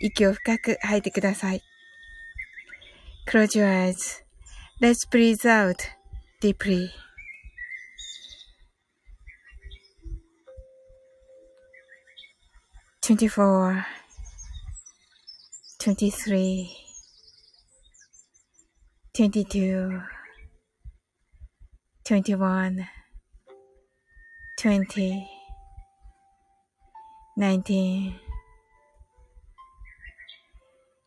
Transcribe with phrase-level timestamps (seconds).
[0.00, 1.62] 息を深く吐いてください。
[3.28, 5.76] Close your eyes.Let's breathe out
[6.40, 6.90] deeply.
[13.02, 13.86] Twenty-four,
[15.78, 16.68] twenty-three,
[19.14, 20.02] twenty-two,
[22.04, 22.88] twenty-one,
[24.58, 25.28] twenty,
[27.36, 28.18] nineteen,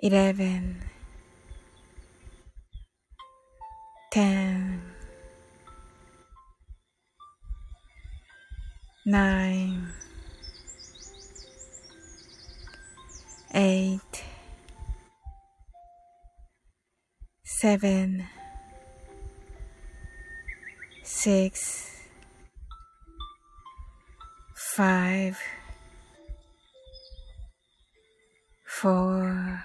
[0.00, 0.82] eleven,
[4.10, 4.82] ten,
[9.06, 9.88] nine,
[13.54, 14.24] eight,
[17.44, 18.26] seven,
[21.02, 21.90] six,
[24.54, 25.38] five,
[28.66, 29.64] four,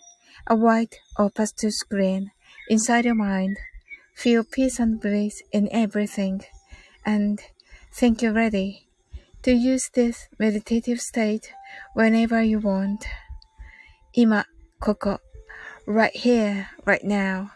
[0.46, 2.30] a white or pastel screen
[2.68, 3.56] inside your mind.
[4.14, 6.42] Feel peace and bliss in everything.
[7.04, 7.40] And
[7.92, 8.88] think you're ready
[9.42, 11.52] to use this meditative state
[11.94, 13.06] whenever you want.
[14.12, 14.46] 今、
[14.80, 15.20] ここ、
[15.86, 17.50] right here, right now.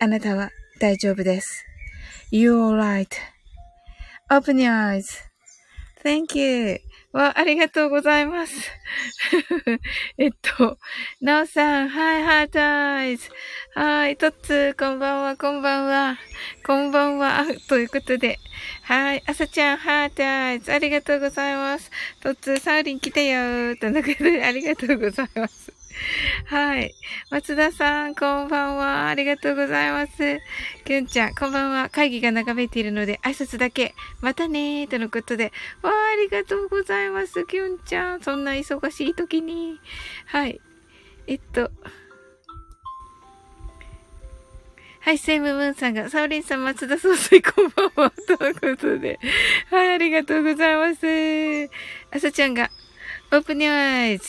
[0.00, 1.64] あなたは大丈夫です。
[2.30, 2.54] You're
[4.30, 6.78] alright.Open your eyes.Thank you.
[7.13, 8.71] わ、ありがとうございます。
[10.17, 10.79] えっと、
[11.21, 12.59] なおさん、はい、 heart
[12.97, 13.29] eyes。
[13.75, 16.17] はい、トッツー、こんばんは、こんばんは。
[16.65, 17.45] こんばんは。
[17.69, 18.39] ということで、
[18.81, 20.73] はい、あさちゃん、 heart eyes。
[20.73, 21.91] ありがとうございます。
[22.21, 25.82] トッツー、サウリン来てよということ、ありがとうございます。
[26.45, 26.93] はい。
[27.29, 29.07] 松田さん、こんばんは。
[29.07, 30.39] ありがとうございます。
[30.85, 31.89] きゅんちゃん、こんばんは。
[31.89, 33.93] 会議が眺めているので、挨拶だけ。
[34.21, 35.51] またねー、とのことで。
[35.81, 37.45] わー、ありがとうございます。
[37.45, 38.21] きゅんちゃん。
[38.21, 39.79] そんな忙しい時に。
[40.25, 40.59] はい。
[41.27, 41.71] えっと。
[45.01, 48.11] はい、セイムムーンさんが、サオリンさん、松田総裁、こんばんは。
[48.11, 49.19] ということで。
[49.69, 51.69] はい、ありがとうございます。
[52.11, 52.69] あさちゃんが、
[53.31, 54.25] オープニューアイズ。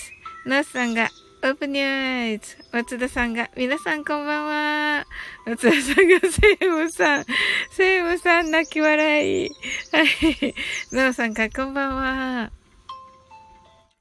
[0.46, 1.08] ナースさんが、
[1.44, 2.56] オープニューイズ。
[2.72, 5.06] 松田さんが、皆さんこんばんは。
[5.44, 7.24] 松田さんが、セイムさん。
[7.70, 9.50] セイムさん泣き笑い。
[9.92, 10.54] はい。
[10.90, 12.50] ノアさんが、こんばんは。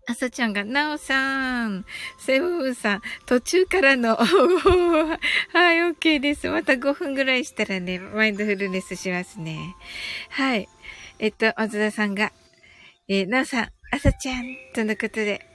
[0.07, 1.85] あさちゃんが、なおさん、
[2.17, 5.17] セブブさん、途中からの、は
[5.73, 6.47] い、OK です。
[6.47, 9.75] また5分ぐらいしたらね、マインドフルネスしますね。
[10.29, 10.69] はい。
[11.19, 12.31] えっと、松田さんが、
[13.09, 15.45] えー、なおさん、あさちゃん、とのことで、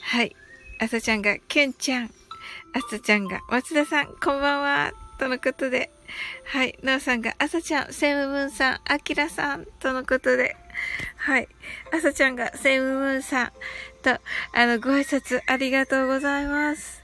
[0.00, 0.36] はい。
[0.80, 2.08] あさちゃんが、きゅんちゃん、あ
[2.90, 5.90] さちゃんが、松田さん、こんばんは、とのことで、
[6.46, 6.76] はい。
[6.82, 10.56] なおさんが、あさちゃん、セムブンさん、あきらさん、とのことで、
[11.16, 11.48] はい。
[11.92, 13.52] あさちゃんが、セムムーンさん
[14.02, 14.18] と、
[14.52, 17.02] あの、ご挨拶ありがとうございます。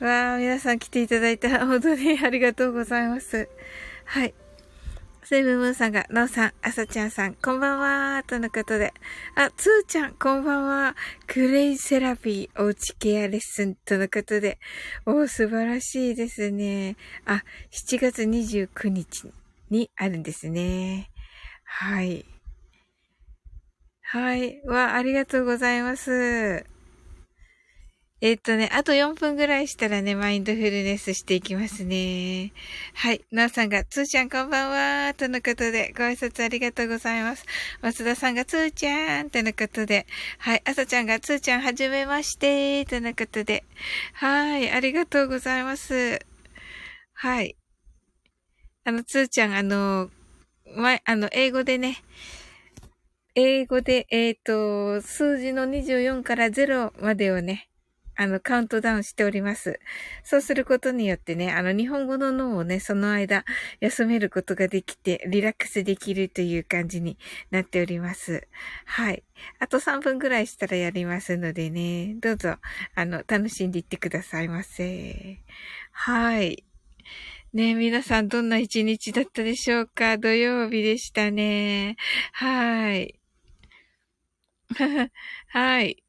[0.00, 3.48] わあ、皆さん来ていただいて、本当にありがとうございます。
[4.04, 4.34] はい。
[5.28, 8.94] セムムーンさんが、なおさん、あさちゃんさん、こんばんはとのことで。
[9.34, 10.94] あ、つーちゃん、こんばんは。
[11.26, 14.60] クレイセラピー、おうちケアレッスンとのことで。
[15.04, 16.94] お素晴らしいですね。
[17.24, 17.42] あ、
[17.72, 19.32] 7月29日
[19.68, 21.10] にあるんですね。
[21.64, 22.24] はい。
[24.02, 24.62] はい。
[24.64, 26.75] わ、ありがとうございます。
[28.22, 32.52] えっとね、あと4分ぐらいしたらね、マインドフルネスしていきますね。
[32.94, 33.20] はい。
[33.30, 37.44] なおさんが、つーちゃんこんばんは、とのことで、ご挨拶ありがとうございます。
[37.82, 40.06] 松田さんが、つーちゃん、とのことで、
[40.38, 40.62] はい。
[40.64, 43.64] あさちゃんが、つーちゃんはじめまして、とのことで、
[44.14, 44.70] はい。
[44.70, 46.18] ありがとうございます。
[47.12, 47.54] はい。
[48.84, 50.08] あの、つーちゃん、あの、
[50.74, 51.98] ま、あの、英語でね、
[53.34, 57.68] 英語で、えっ、ー、と、数字の24から0までをね、
[58.16, 59.78] あの、カウントダウンしております。
[60.24, 63.44] そうすることによってね、あの、日本語の脳をね、その間、
[63.80, 67.18] 休めることができて、リラックスできるという感じに
[67.50, 68.48] なっております。
[68.86, 69.22] はい。
[69.58, 72.56] あと3分ぐらいしたらやりますのでね、どうぞ、
[72.94, 75.38] あの、楽しんでいってくださいませ。
[75.92, 76.64] はい。
[77.54, 80.18] ね皆さんどんな一日だったでしょうか？
[80.18, 81.96] 土曜日でしたね。
[82.32, 83.18] はい。
[85.48, 86.02] はい。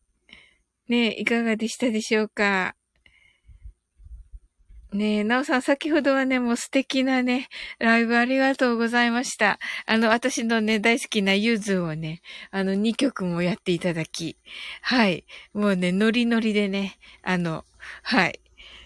[0.90, 2.76] ねえ、いかがでしたでしょうか？
[4.94, 9.60] ねえ、なおさん、先ほどはね、もう素敵なね、ライブありがとうございました。
[9.86, 14.38] あの、私のね、大好きなユーズをね、あの、2曲もやっていただき、
[14.82, 15.26] はい。
[15.54, 17.66] もうね、ノリノリでね、あの、
[18.04, 18.40] はい。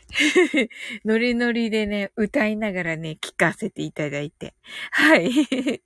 [1.05, 4.55] ノリノリでね、歌いながらね、聞かせていただいて。
[4.91, 5.31] はい。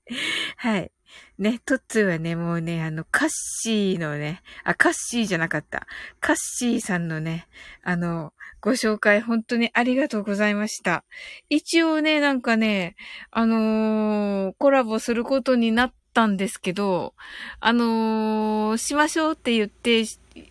[0.57, 0.91] はい。
[1.37, 5.85] ね、トッツーはね、もうね、あの、カッシーのね、あ、カッシーじゃなかった。
[6.21, 7.47] カッシーさんのね、
[7.83, 11.03] あの、ご紹介本当にありがとうございました。
[11.49, 12.95] 一応ね、なんかね、
[13.31, 17.13] あのー、コラボすることになったんですけど、
[17.59, 20.05] あのー、しましょうって言って、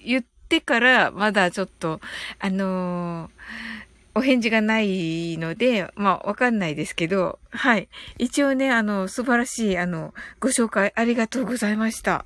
[0.04, 2.00] 言ってから、まだちょっと、
[2.40, 3.83] あのー
[4.14, 7.88] お返事がないので、まあ、わかんないですけど、はい。
[8.18, 12.24] 一応ね、あの、素晴らしい、あの、ご紹介ありがとうございました。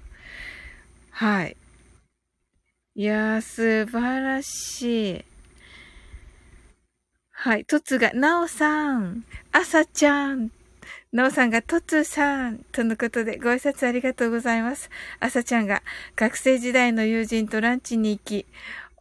[1.11, 1.57] はい。
[2.95, 5.25] いやー、素晴らしい。
[7.31, 7.65] はい。
[7.65, 10.51] トツが、なおさん、あさちゃん、
[11.13, 14.91] なおさんが、トツさん、とのことで、ご挨拶ありがとうございます。
[15.21, 15.83] あさちゃんが、
[16.17, 18.47] 学生時代の友人とランチに行き、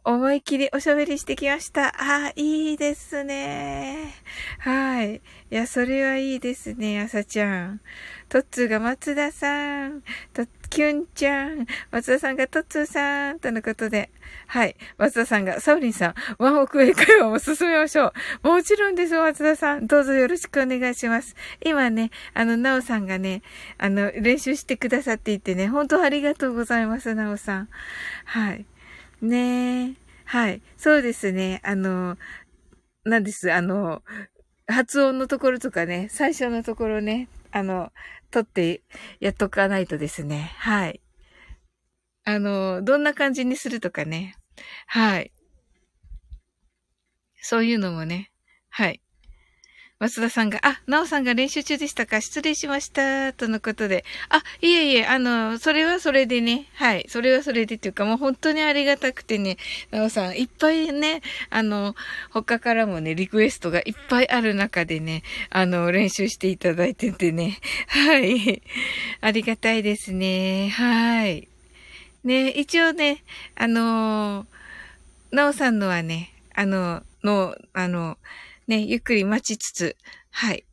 [0.08, 1.88] 思いっきりおしゃべりしてきました。
[1.88, 4.14] ああ、いいですね。
[4.58, 5.16] はい。
[5.16, 7.82] いや、それはいいですね、あさちゃん。
[8.30, 10.00] トッツーが松田さん。
[10.32, 11.66] と、キュンちゃん。
[11.90, 13.38] 松田さんがトッツーさん。
[13.38, 14.10] とのことで。
[14.46, 14.76] はい。
[14.96, 18.48] 松田さんが、サウリンさん、ワンオク英会話を進めましょう。
[18.48, 19.86] もちろんです、松田さん。
[19.86, 21.36] どうぞよろしくお願いします。
[21.62, 23.42] 今ね、あの、なおさんがね、
[23.76, 27.68] あの、練習してくださっていてね、本当ありがとうございます、なおさん。
[28.24, 28.64] はい。
[29.20, 29.94] ねえ。
[30.24, 30.62] はい。
[30.76, 31.60] そうですね。
[31.64, 32.16] あの、
[33.04, 33.52] なんです。
[33.52, 34.02] あの、
[34.68, 37.92] 発音のところとかね、最初のところね、あの、
[38.30, 38.82] 取って
[39.20, 40.52] やっとかないとですね。
[40.58, 41.00] はい。
[42.24, 44.36] あの、どんな感じにするとかね。
[44.86, 45.32] はい。
[47.40, 48.30] そういうのもね。
[48.68, 49.00] はい。
[50.00, 53.32] 松田さんが、あ、なおさんが練習中でしたか失礼しました。
[53.32, 54.04] とのことで。
[54.28, 56.66] あ、いえいえ、あの、それはそれでね。
[56.74, 57.06] はい。
[57.08, 59.56] それはそれでっていうか、もう本当にありがたくてね、
[59.90, 61.96] なおさん、いっぱいね、あの、
[62.30, 67.58] 他からもね、リクエストがいっぱいある中でね、あの、練習していただいててね。
[67.88, 68.62] はい。
[69.20, 70.68] ありがたいですね。
[70.68, 71.48] はい。
[72.22, 73.24] ね、一応ね、
[73.56, 74.46] あの、
[75.32, 78.16] なおさんのはね、あの、の、あの、
[78.68, 79.96] ね、ゆっくり待ちつつ、
[80.30, 80.64] はい。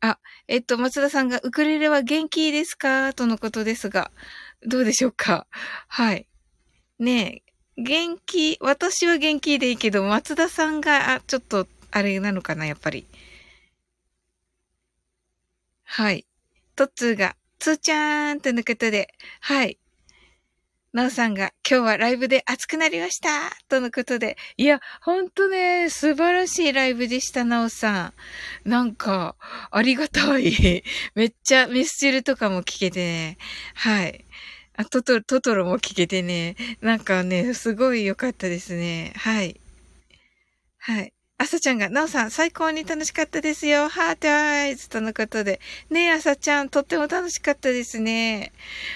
[0.00, 3.12] あ、えっと、松田さんがウクレレは元気ですか？
[3.12, 4.10] とのことですが、
[4.66, 5.46] どうでしょうか？
[5.88, 6.26] はい。
[6.98, 7.42] ね
[7.76, 13.06] 元気、私は元気でいいけど、松田さんが、あ、ちょっと、あれなのかな、やっぱり。
[15.84, 16.26] はい。
[16.76, 19.08] トッツーが、つーちゃーんとのことで、
[19.40, 19.78] はい。
[20.92, 23.28] なおさんが今日はライブで熱くなりました
[23.68, 24.36] とのことで。
[24.56, 28.12] いや、ほんとね、素晴らしいライブでした、なおさ
[28.64, 28.68] ん。
[28.68, 29.36] なんか、
[29.70, 30.82] ありがたい。
[31.14, 33.38] めっちゃミスチルとかも聞けてね。
[33.74, 34.24] はい。
[34.76, 36.56] あ、トトロ、トトロも聞けてね。
[36.80, 39.12] なんかね、すごい良かったですね。
[39.14, 39.60] はい。
[40.78, 41.12] はい。
[41.38, 43.88] あさちゃんが、なおさん、最高に楽しかったですよ。
[43.88, 45.60] ハートアイズとのことで。
[45.88, 48.50] ねえ、あさちゃん、とっても楽しかったですね。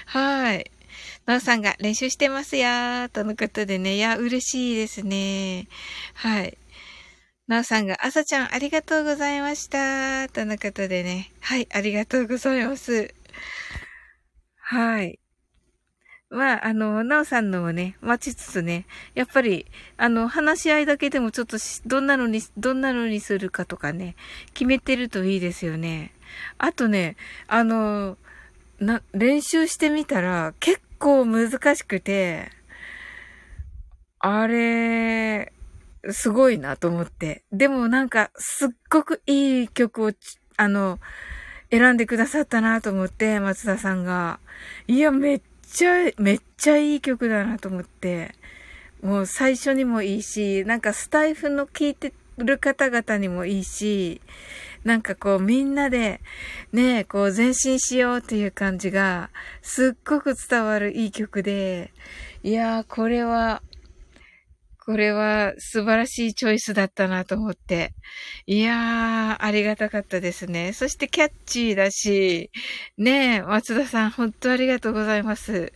[0.07, 0.73] はい。
[1.27, 3.97] なおさんが練習してますよー、とのことでね。
[3.97, 5.69] いや、嬉しいですね。
[6.13, 6.59] はい。
[7.47, 10.29] なおさんが、あさちゃん、ありがとうございました。
[10.29, 11.33] とのことでね。
[11.41, 13.15] はい、ありがとうございます。
[14.59, 15.19] はい。
[16.29, 19.65] まあ、あの、なおさんのをね、待ちつつね、やっぱり、
[19.97, 24.15] あの、話し合いだけでもちょっとどんなのに、どんなのにするかとかね、
[24.53, 26.13] 決めてるといいですよね。
[26.59, 27.17] あとね、
[27.47, 28.19] あの、
[28.79, 32.51] な、練習してみたら、結構難しくて、
[34.19, 35.53] あれ、
[36.11, 37.45] すごいなと思って。
[37.53, 40.13] でもなんか、すっごくいい曲を、
[40.57, 40.99] あの、
[41.71, 44.41] 選んでくださったなと思って、松田さんが。
[44.87, 48.35] いや、めっちゃ、めっちゃいい曲だなと思って。
[49.03, 54.23] もう最初にもいいし、なんかスタイフの聴いてる方々にもいいし、
[54.85, 56.21] なんかこうみんなで
[56.73, 59.31] ね、こう前進しようっていう感じが
[59.63, 61.91] すっごく伝わるいい曲で、
[62.43, 63.63] いやーこれは、
[64.85, 67.95] これは素晴らしいチョイスだったなと思って。
[68.47, 70.75] いやー、ありがたかったですね。
[70.75, 72.51] そしてキャッチーだし、
[72.99, 75.73] ねえ、松田さん本当ありがとうございます。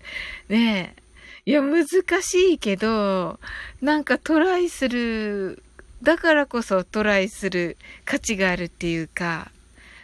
[0.51, 1.51] ねえ。
[1.51, 1.87] いや、難
[2.21, 3.41] しいけど、
[3.81, 5.63] なんかトライする
[6.03, 9.51] だからこそトライする価値があるっていうか、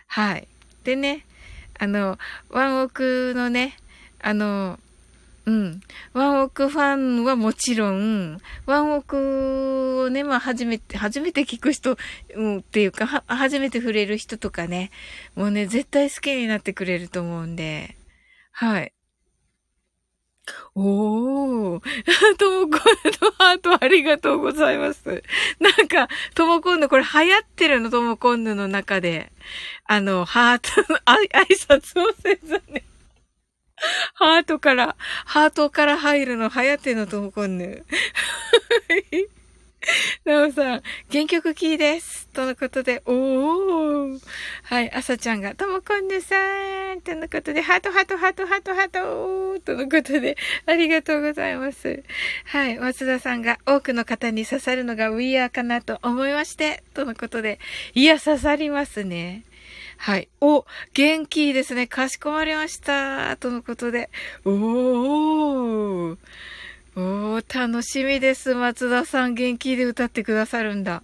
[0.07, 0.49] はい。
[0.85, 1.25] でね、
[1.79, 2.19] あの、
[2.51, 3.77] ワンオクのね、
[4.21, 4.79] あの、
[5.47, 5.81] うん。
[6.15, 11.99] ワンオクファンはもちろん、ワンオクをね、まあ初めて、初めて聞く人、
[12.35, 14.91] うん、っていうか、は、初めて触れる人とかね、
[15.35, 17.95] もうね、絶対好きになってくれると思うんで、
[18.53, 18.94] はい。
[20.75, 21.81] おー。
[22.39, 22.79] ともこんの
[23.39, 25.23] ハートありがとうございます。
[25.61, 29.33] なんか、ともこんの、これ流行ってるの、ともこんぬの中で。
[29.87, 32.83] あの、ハート の挨拶をせずに。
[34.15, 37.85] ハートから、ハートから入るの流行ってるの、ともこんぬ。
[40.25, 42.29] なおさん、原曲キーです。
[42.29, 44.21] とのことで、おー。
[44.65, 47.01] はい、朝ちゃんが、ともこんぬさーん。
[47.01, 49.61] とのことで、ハト、ハト、ハト、ハト、ハート。
[49.61, 50.37] とのことで、
[50.67, 52.03] ありがとうございます。
[52.47, 56.83] はい、松田さんが、多くの方に刺さるのが We Are かなと思いまして。
[56.95, 57.59] とのことで、
[57.95, 59.45] いや、刺さりますね。
[59.97, 60.29] はい。
[60.41, 61.87] お、元気ですね。
[61.87, 63.37] かしこまりました。
[63.37, 64.11] とのことで。
[64.45, 66.17] おー。
[66.97, 68.55] おー、楽しみです。
[68.55, 71.03] 松田さん元気で歌ってくださるんだ。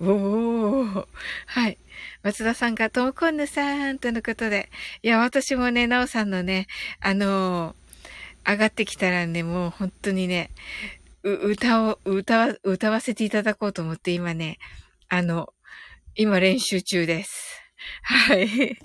[0.00, 1.06] おー。
[1.46, 1.78] はい。
[2.22, 4.70] 松田さんがともこんぬさんとのことで。
[5.02, 6.68] いや、私もね、なおさんのね、
[7.00, 10.50] あのー、上がってきたらね、もう本当にね、
[11.24, 14.58] 歌を、歌わ、歌わせていただこうと思って今ね、
[15.08, 15.52] あの、
[16.14, 17.60] 今練習中です。
[18.02, 18.78] はい。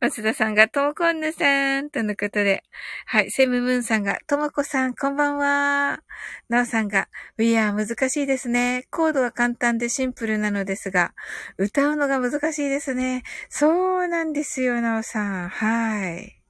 [0.00, 2.62] 松田さんが、ともこんぬさん、とのことで。
[3.04, 3.30] はい。
[3.30, 6.00] セムムーンさんが、ともこさん、こんばんは。
[6.48, 8.86] なおさんが、We are 難しいですね。
[8.90, 11.12] コードは簡単でシンプルなのですが、
[11.58, 13.24] 歌うのが難しいですね。
[13.50, 15.48] そうなんですよ、なおさん。
[15.50, 16.40] はい。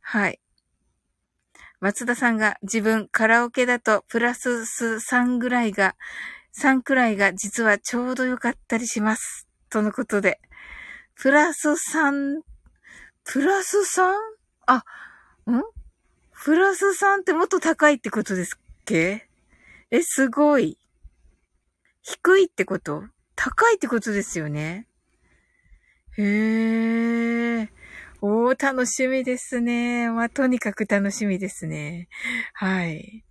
[0.00, 0.40] はい。
[1.80, 5.96] 松田さんが、自分、カラオケだと、プラス3ぐらいが、
[6.56, 9.48] 3くらいが実はちょうど良かったりします。
[9.70, 10.38] とのことで。
[11.18, 12.42] プラス3、
[13.24, 14.12] プラス 3?
[14.66, 14.84] あ、
[15.50, 15.62] ん？
[16.44, 19.26] プラス3ってもっと高いってことですっけ？
[19.90, 20.78] え、すごい。
[22.02, 23.04] 低いってこと？
[23.34, 24.86] 高いってことですよね。
[26.18, 27.68] へー。
[28.20, 30.10] おー、楽しみですね。
[30.10, 32.08] まあ、とにかく楽しみですね。
[32.52, 33.24] はい。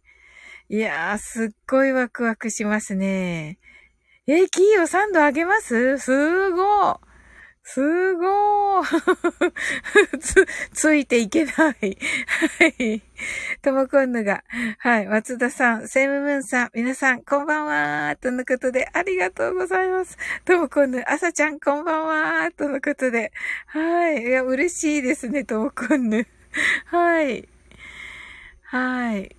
[0.69, 3.59] いやー、すっごいワクワクしますね。
[4.25, 5.99] え、キーを3度上げます？
[5.99, 6.99] すごー。
[7.67, 11.51] すごーつ、ついていけない。
[11.51, 13.01] はい。
[13.63, 14.43] ともこんぬが。
[14.77, 15.07] はい。
[15.07, 20.15] 松田さん、セムムーンさん、皆さん、こんばんはとのことで、ありがとうございます。
[20.45, 23.31] ともこんぬ、あさちゃん、こんばんはとのことで。
[23.65, 24.21] はい。
[24.21, 26.27] いや、嬉しいですね、ともこんぬ。
[26.85, 27.49] はい。
[28.61, 29.35] はい。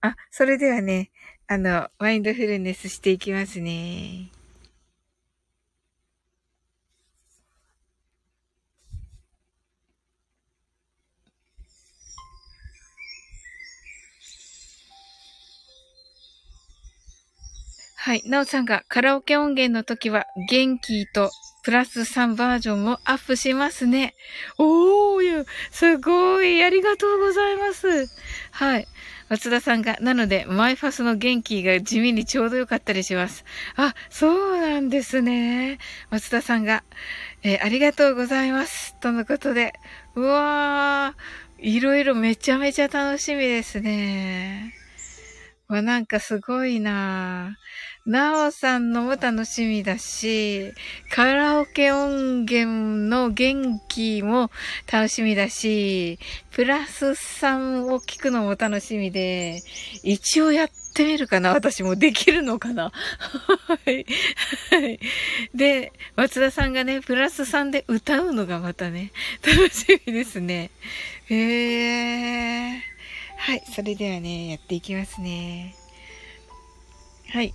[0.00, 1.10] あ、それではね、
[1.48, 4.30] あの、マインドフルネスしていきますね。
[18.02, 18.22] はい。
[18.24, 21.30] なおさんがカラオケ音源の時は元気と
[21.62, 24.14] プラス3バージョンもアップしますね。
[24.56, 26.64] おー、すごい。
[26.64, 28.06] ありがとうございます。
[28.52, 28.88] はい。
[29.28, 33.44] 松田さんが、なので、マイファスの元気が地味にちょうどよかったりします。
[33.76, 35.76] あ、そうなんですね。
[36.08, 36.84] 松田さんが、
[37.42, 38.98] えー、ありがとうございます。
[39.00, 39.74] とのことで、
[40.14, 44.72] うわー、いろいろめちゃめちゃ楽しみですね。
[45.70, 47.56] わ、なんかすごいな
[48.10, 50.74] なおさんのも楽しみだし、
[51.10, 54.50] カラオケ音源の元気も
[54.92, 56.18] 楽しみだし、
[56.50, 59.62] プラス3を聞くのも楽しみで、
[60.02, 64.04] 一応やってみるかな私もできるのかなはい。
[64.70, 64.98] はい。
[65.54, 69.12] で、松田さんがね、プラス3で歌うのがまたね、
[69.46, 70.72] 楽しみですね。
[71.26, 72.80] へー。
[73.36, 73.62] はい。
[73.72, 75.76] それではね、やっていきますね。
[77.32, 77.54] はい。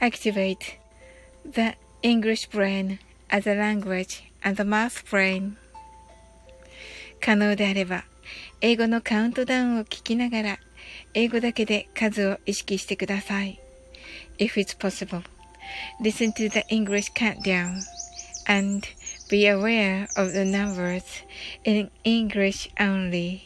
[0.00, 0.78] activate
[1.44, 2.98] the English brain
[3.30, 5.56] as a language and the math brain
[7.20, 8.04] 可能であれば、
[8.62, 10.58] 英語のカウントダウンを聞きながら、
[11.12, 13.60] 英語だけで数を意識してください。
[14.38, 15.22] If it's possible,
[16.00, 17.82] listen to the English countdown
[18.46, 18.86] and
[19.30, 21.04] be aware of the numbers
[21.64, 23.40] in English only.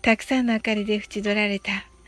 [0.00, 1.86] たくさんの明かりで縁取られた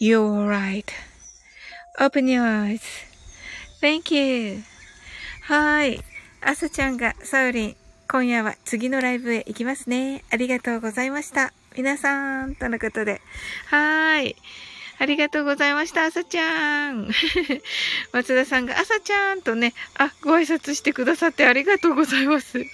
[0.00, 0.84] You're right.
[2.00, 2.80] Open your eyes.
[3.80, 4.62] Thank you.
[5.42, 6.00] はい。
[6.40, 7.76] あさちゃんが、サウリン、
[8.08, 10.24] 今夜は次のライブへ行きますね。
[10.30, 11.52] ありがとうございました。
[11.76, 13.20] 皆さん、とのことで。
[13.66, 14.36] はい。
[14.98, 17.08] ありがとうございました、あさちゃん。
[18.12, 22.64] 松田さんが、あさちゃんとね、あ、ご挨拶してくださってありがとうございます。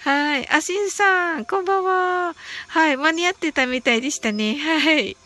[0.00, 0.48] はい。
[0.48, 2.34] あしんさん、こんばんは。
[2.68, 2.96] はい。
[2.96, 4.56] 間に合ってたみたいでしたね。
[4.56, 5.16] はい。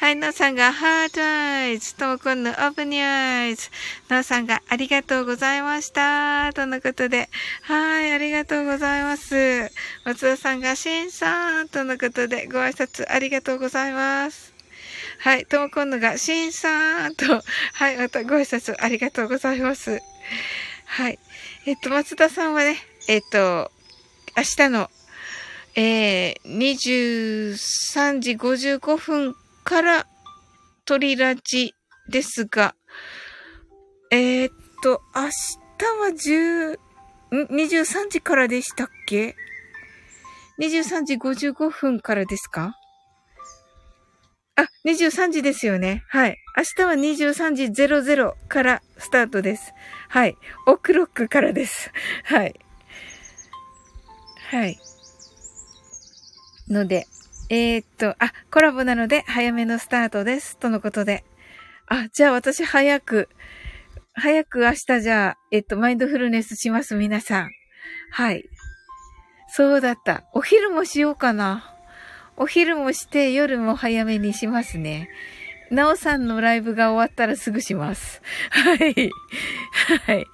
[0.00, 3.70] はい、のさんがハートアイズ、ともくんのオープニアイズ、
[4.10, 6.52] のさんがありがとうございました。
[6.52, 7.28] とのことで、
[7.62, 9.70] はい、ありがとうございます。
[10.04, 14.52] 松田さんがしんさん、とのことで、ご挨拶ありがとうございます。
[15.18, 20.00] はい、ともこんのが、しんさんと、はい、またご挨拶ありがとうございます。
[20.84, 21.18] はい。
[21.66, 22.76] えっと、松田さんはね、
[23.08, 23.70] えっと、
[24.36, 24.90] 明日の、
[25.76, 26.58] えー、
[27.54, 30.06] 23時55分から
[30.84, 31.74] 鳥ラジ
[32.08, 32.74] ですが、
[34.10, 36.78] えー、っと、明日は10、
[37.34, 39.34] ん ?23 時からでしたっけ
[40.60, 42.76] ?23 時55分からですか？
[44.56, 46.04] あ、23時ですよね。
[46.08, 46.36] はい。
[46.56, 49.72] 明日は23時00からスタートです。
[50.08, 50.36] はい。
[50.66, 51.90] オクロックからです。
[52.24, 52.54] はい。
[54.50, 54.78] はい。
[56.68, 57.06] ので、
[57.50, 60.56] えー、っと、あ、コラボなので早めのスタートです。
[60.56, 61.24] とのことで。
[61.86, 63.28] あ、じゃあ私早く、
[64.14, 67.50] 早く明日じゃあ、えっと、マインドフルネスします、皆さん。
[68.10, 68.48] はい。
[69.48, 70.24] そうだった。
[70.32, 71.74] お昼もしようかな。
[72.36, 75.10] お昼もして夜も早めにしますね。
[75.70, 78.22] なおさんのライブが終わったらすぐします。
[78.50, 79.10] はい。
[80.06, 80.26] はい。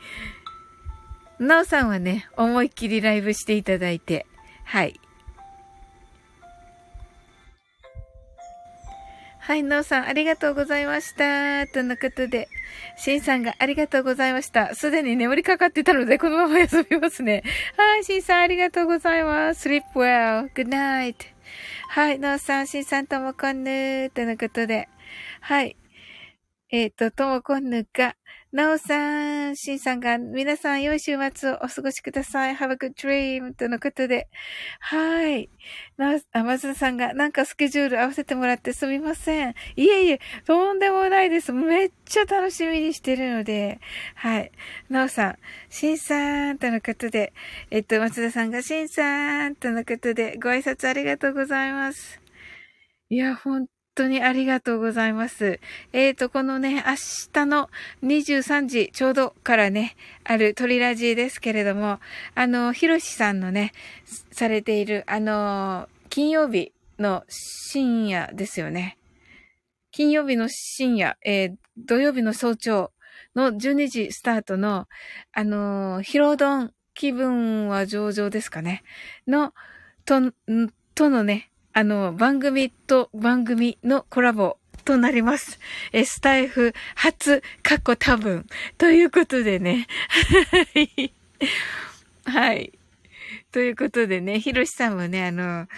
[1.38, 4.26] なおさんはね、思いっきりライブしていただいて、
[4.64, 5.00] はい。
[9.50, 11.66] はい、ノーさん、ありがとうございました。
[11.66, 12.48] とのことで、
[12.96, 14.76] しんさんがありがとうございました。
[14.76, 17.42] すでに眠りかかってたので、このまま休みますね。
[17.76, 19.68] はい、しんさん、ありがとうございます。
[19.68, 20.52] sleep well.
[20.54, 21.16] good night.
[21.88, 24.88] はい、ノーさん、しんさんともこんぬとのことで。
[25.40, 25.76] はい。
[26.70, 28.14] えっ、ー、と、ともこんぬが、
[28.52, 32.56] なおさん、しんさんが、皆さん良い週末をお過ごしください。
[32.56, 33.54] Have a good dream!
[33.54, 34.28] とのことで。
[34.80, 35.48] はい。
[35.96, 39.54] なお、あ、まずさんが、なんかスケジュール合わせてもらってすみません。
[39.76, 41.52] いえいえ、とんでもないです。
[41.52, 43.78] めっちゃ楽しみにしてるので。
[44.16, 44.50] はい。
[44.88, 47.32] なおさん、しんさん、とのことで。
[47.70, 52.20] えっと、松田さんが、しんさん、とのことで、ご挨拶ありがとうございます。
[53.10, 55.60] いや、ほん当にありがとうございます。
[55.92, 56.94] えっ、ー、と、このね、明
[57.32, 57.70] 日の
[58.02, 62.00] 23時ちょうどからね、ある鳥ラジですけれども、
[62.34, 63.72] あの、ひろしさんのね、
[64.32, 68.96] されている、あの、金曜日の深夜ですよね。
[69.90, 72.92] 金曜日の深夜、えー、土曜日の早朝
[73.34, 74.86] の12時スタートの、
[75.32, 78.82] あの、ヒロドン気分は上々ですかね。
[79.26, 79.52] の、
[80.04, 80.20] と、
[80.94, 85.58] とのね、あの、番組と番組のコラボとなります。
[85.92, 88.44] え、スタイフ初、過去多分。
[88.76, 89.86] ということでね。
[92.26, 92.78] はい。
[93.50, 95.68] ということでね、ひろしさんもね、あの、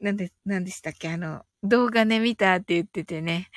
[0.00, 1.10] なんで、なんでしたっけ？
[1.10, 3.50] あの、動画ね、見たって言っててね、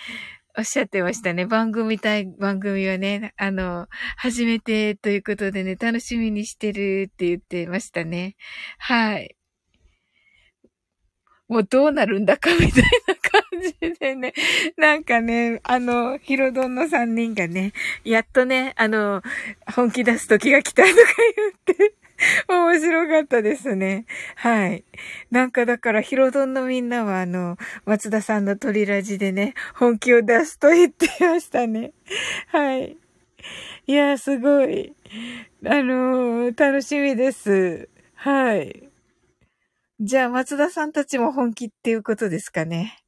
[0.58, 1.46] おっしゃってましたね。
[1.46, 8.36] 番組対番組はね、あの、初めてということでね、楽しみにしてるって言ってましたね。
[8.78, 9.37] はい。
[11.48, 14.34] もうどうなるんだかみたいな感じでね。
[14.78, 19.22] なんかね、あの、ヒロドンの3人がね、やっとね、あの、
[19.76, 20.96] 本気出す時が来たとか
[21.68, 21.94] 言って、
[22.48, 24.06] 面白かったですね。
[24.36, 24.84] はい。
[25.32, 31.92] なんかだからヒロドンのみんなはあの、松田さんの鳥ラジでね、本気を出すと言ってましたね。
[32.48, 32.98] はい。
[33.86, 34.94] いや、すごい。
[35.66, 37.90] あの楽しみです。
[38.16, 38.87] はい。
[40.00, 43.00] じゃあ、松田さんたちも本気っていうことですかね。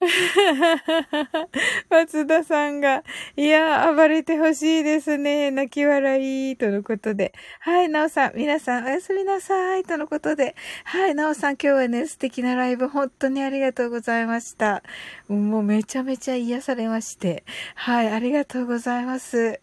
[1.90, 3.04] 松田さんが、
[3.36, 5.50] いや、暴れてほしいですね。
[5.50, 7.34] 泣き笑い、とのことで。
[7.60, 10.56] はい、なおさん、皆さん、おやすみなさい、とのことで。
[10.84, 14.82] はい、なおさん、今日はね、素敵なライブ、本当にありがとうございました。
[15.28, 17.44] もうめちゃめちゃ癒されまして。
[17.74, 19.60] はい、ありがとうございます。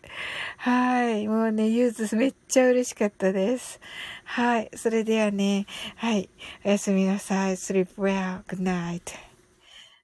[0.57, 3.79] はい、もうね、ユーズめっちゃ嬉しかったです。
[4.23, 6.29] はい、それではね、はい、
[6.63, 7.55] おやすみなさい。
[7.55, 9.26] sleep well, good night.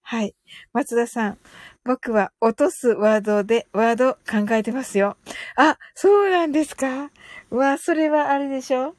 [0.03, 0.35] はい。
[0.73, 1.37] 松田さん。
[1.85, 5.17] 僕は落とすワードでワード考えてますよ。
[5.55, 7.09] あ、そうなんですか？
[7.51, 8.95] うわ、それはあれでしょ？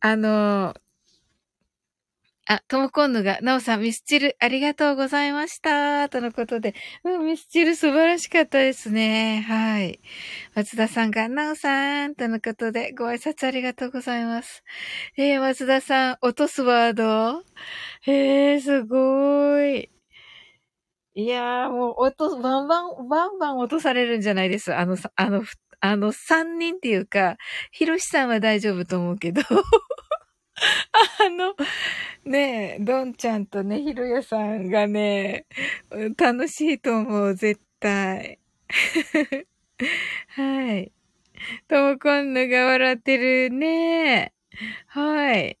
[0.00, 0.74] あの、
[2.48, 6.08] あ、ともこんぬが、なおさん、ミスチル、ありがとうございました。
[6.08, 9.44] とのことで、うん、ミスチル素晴らしかったですね。
[9.48, 10.00] はい。
[10.54, 14.62] 松田さんが、なおさん、とのことで、ご挨拶ありがとうございます。
[15.16, 17.42] えー、松田さん、落とすワード？
[18.06, 19.90] えー、すごーい。
[21.18, 24.74] いやー、もう、落と、バンバン、バンバン落とされるんじゃないです。
[24.74, 25.44] あの、あの、
[25.80, 27.38] あの、三人っていうか、
[27.72, 31.54] ひろしさんは大丈夫と思うけど あの、
[32.24, 35.46] ねえ、どんちゃんとね、ひろやさんがね、
[36.18, 38.38] 楽しいと思う、絶対。
[40.28, 40.92] はい。
[41.68, 44.34] ともこんぬが笑ってるね。
[44.88, 45.58] はい。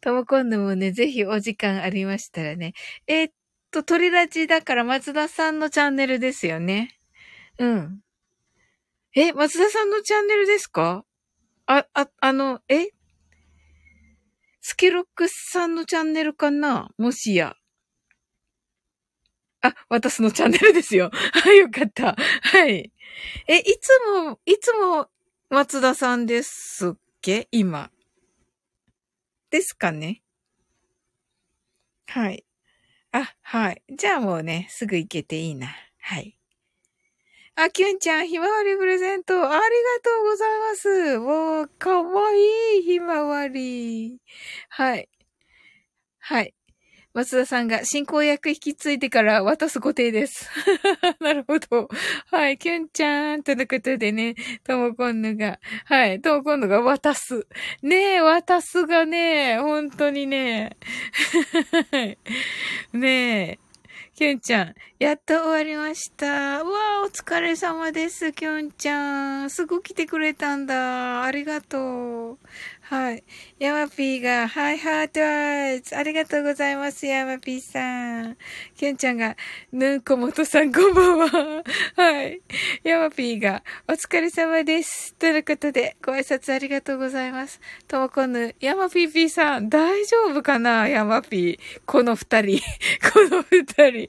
[0.00, 2.74] ともこんぬもね、ぜひお時間ありましたらね。
[3.08, 3.30] え、っ
[3.72, 7.00] と、鳥ラジだから松田さんのチャンネルですよね。
[7.58, 8.00] うん。
[9.14, 11.04] え、松田さんのチャンネルですか？
[11.66, 12.88] あ、あ、あの、え？
[14.60, 16.90] スケロックさんのチャンネルかな？
[16.98, 17.56] もしや。
[19.62, 21.10] あ、私のチャンネルですよ。
[21.32, 22.14] はい、よかった。
[22.14, 22.92] はい。
[23.48, 25.08] え、いつも、いつも
[25.50, 27.48] 松田さんですっけ？
[27.52, 27.90] 今。
[29.50, 30.22] ですかね
[32.06, 32.44] はい。
[33.14, 33.82] あ、はい。
[33.94, 35.68] じゃあもうね、すぐ行けていいな。
[36.00, 36.34] はい。
[37.56, 39.60] あ、キュンちゃん、ひまわりプレゼント、ありが
[40.02, 41.18] とうございます。
[41.18, 44.18] もう、かわいい、ひまわり。
[44.70, 45.08] はい。
[46.20, 46.54] はい。
[47.14, 50.48] 松田さんが進行役引き継いでから渡す固定です。
[51.20, 51.88] なるほど。
[52.30, 52.56] はい。
[52.56, 56.22] キュンちゃんとのことでね、ともこんぬが、はい。
[56.22, 57.46] ともこんぬが渡す。
[57.82, 60.76] ねえ、渡すがね、本当にね。
[62.94, 63.72] ねえ。
[64.14, 66.62] きゅんちゃん、やっと終わりました。
[66.62, 69.50] わあ、お疲れ様です、きゅんちゃん。
[69.50, 71.24] すぐ来てくれたんだ。
[71.24, 72.38] ありがとう。
[72.92, 73.24] はい。
[73.58, 75.96] ヤマピーが、 Hi heart eyes。
[75.96, 78.36] ありがとうございます、ヤマピーさん。
[78.76, 79.34] ケンちゃんが、
[79.72, 81.62] ぬんこもとさん、こんばんは。
[81.96, 82.42] はい。
[82.84, 85.14] ヤマピーが、お疲れ様です。
[85.14, 87.62] ということで、ご挨拶ありがとうございます。
[87.88, 91.58] ともこぬ、ヤマピーピーさん、大丈夫かなヤマピー。
[91.86, 92.60] この二人。
[93.10, 93.90] この二人。
[93.90, 94.08] ケ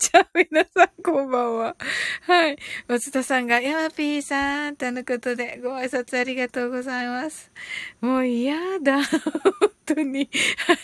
[0.00, 1.76] ちゃん、皆さん、こんばんは。
[2.22, 2.58] はい。
[2.88, 7.52] 松田さんが、ヤマピーさん、とのことで、ご挨拶ありがとうございます。
[8.00, 9.02] もう嫌だ。
[9.04, 10.28] 本当に。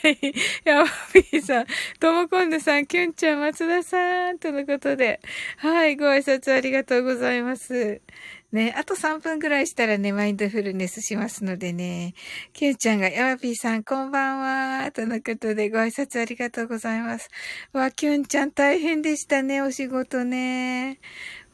[0.03, 0.35] はい。
[0.65, 1.67] ヤマピーさん、
[2.01, 5.21] ともこんぬさん、きゅんちゃん、松田さん、とのことで。
[5.59, 5.97] はい。
[5.97, 8.01] ご挨拶ありがとうございます。
[8.55, 12.15] ね、あと3分ぐらいしたらね、マインドフルネスしますのでね。
[12.53, 14.39] きゅんちゃんが、ヤマピーさん、こんばん
[14.85, 14.93] は。
[14.93, 17.29] とのことで、ご挨拶ありがとうございます。
[17.73, 21.01] わ、きゅんちゃん大変でしたね、お仕事ね。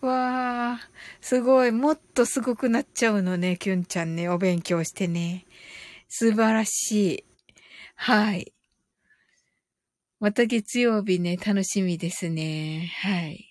[0.00, 0.80] わあ、
[1.20, 1.72] すごい。
[1.72, 4.28] もっとすごくなっちゃうのね、きゅんちゃんね。
[4.28, 5.46] お勉強してね。
[6.08, 7.24] 素晴らしい。
[7.96, 8.52] はい。
[10.18, 12.92] また月曜日ね、楽しみですね。
[13.02, 13.46] はい。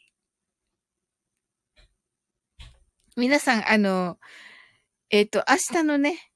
[3.16, 4.18] 皆さん、あの、
[5.10, 6.29] えっ、ー、と、明日のね、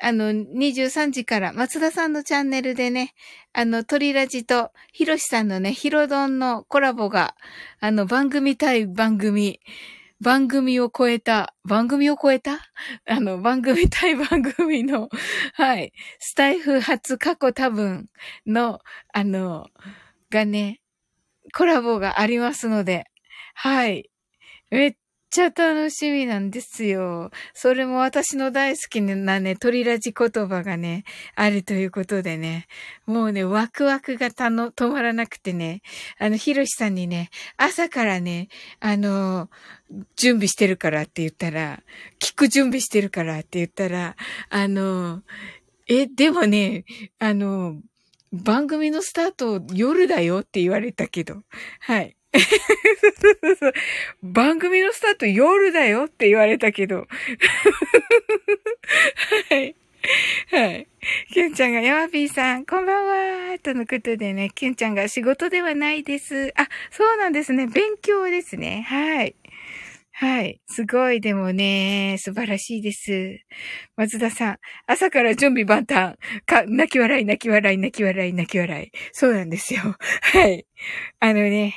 [0.00, 3.14] あの、23時から松田さんのチャンネルでね、
[3.52, 7.34] あの、鳥ラジとヒロシさんのね、ヒロドンのコラボが、
[7.80, 9.60] あの、番組対番組、
[10.20, 12.58] 番組を超えた、番組を超えた？
[13.06, 15.08] あの、番組対 番組の、
[15.54, 18.08] はい、スタイフ初過去多分
[18.46, 18.80] の、
[19.12, 19.68] あの、
[20.30, 20.80] がね、
[21.54, 23.06] コラボがありますので、
[23.54, 24.10] はい。
[24.70, 24.96] めっ
[25.30, 27.30] ちゃ楽しみなんですよ。
[27.54, 32.66] それも私の大好きなね、鳥ラジ言葉がね、あるということでね、
[33.06, 35.82] もうね、ワクワクがたの、止まらなくてね、
[36.18, 38.48] あの、ひろしさんにね、朝からね、
[38.80, 39.50] あの、
[40.16, 41.80] 準備してるからって言ったら、
[42.18, 44.16] 聞く準備してるからって言ったら、
[44.50, 45.22] あの、
[45.86, 46.84] え、でもね、
[47.18, 47.76] あの、
[48.32, 51.42] 番組のスタート夜だよって言われたけど、
[51.80, 52.17] はい。
[54.22, 57.06] 番組のスタート夜だよって言われたけど。
[59.50, 59.74] はい。
[60.50, 60.86] はい。
[61.32, 66.52] キュンちゃんが、ヤマピーさん、こんばんはとのことでね、キュンちゃんが仕事ではないです。
[66.56, 67.66] あ、そうなんですね。
[67.66, 68.84] 勉強ですね。
[68.88, 69.34] はい。
[70.20, 70.60] はい。
[70.66, 73.38] すごい、でもね、素晴らしいです。
[73.96, 76.16] 松田さん、朝から準備万端。
[76.44, 78.90] か、泣き笑い、泣き笑い、泣き笑い、泣き笑い。
[79.12, 79.80] そうなんですよ。
[80.22, 80.66] はい。
[81.20, 81.74] あのね、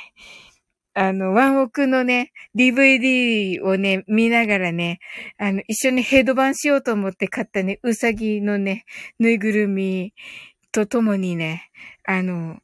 [0.94, 5.00] あの、ワンオクのね、DVD をね、見ながらね、
[5.38, 8.84] あの、一緒にヘッドバンしようと思って買ったね、うさぎのね、
[9.18, 10.12] ぬいぐるみ
[10.70, 11.70] とともにね、
[12.04, 12.58] あの、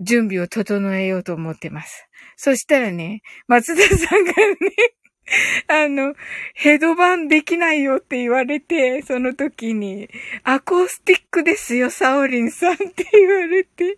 [0.00, 2.08] 準備を整えようと思ってます。
[2.36, 4.34] そしたらね、松田さんがね、
[5.66, 6.14] あの、
[6.54, 10.08] ヘドバンできないよって言われて、その時に、
[10.44, 13.96] アコースティックですよ、サオリンさんって言われて。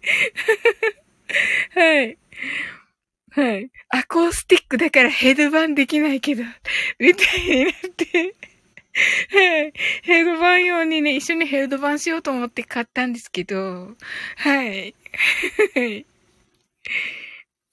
[1.74, 2.18] はい。
[3.38, 3.70] はい。
[3.90, 6.42] アコースティックだからヘッドバンできないけど、
[6.98, 8.34] みたいになって。
[9.30, 9.72] はい。
[10.02, 13.94] ヘドバン用にね、一緒にヘッドバンしようと思って買ったんですけど、
[14.38, 14.92] はい。
[15.74, 16.04] はい。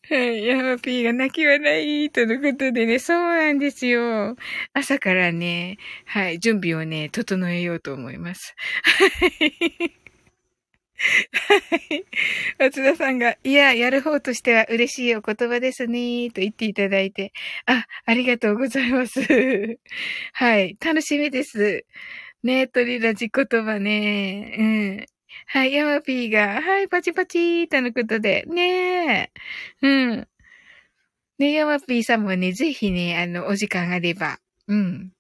[0.07, 0.45] はい。
[0.45, 4.35] ヤマピーが泣き笑いとのことでね、そうなんですよ。
[4.73, 8.53] 朝からね、はい、準備をね、整えようと思います。
[8.83, 10.04] はい。
[11.31, 12.05] はい。
[12.59, 17.33] 松田さんが、いや、やる方としては嬉しいお言葉ですね、と言っていただいて、
[17.65, 19.19] あ、ありがとうございます。
[20.33, 20.77] はい。
[20.83, 21.85] 楽しみです。
[22.43, 24.55] ね、鳥ラジ言葉ね。
[24.57, 25.05] うん。
[25.47, 29.31] はい、ヤマピーが、はい、パチパチーとのことで、ね。
[29.81, 30.27] うん。
[31.37, 35.14] ね、ヤマピーさんもね、ぜひね、あの、お時間あれば、うん。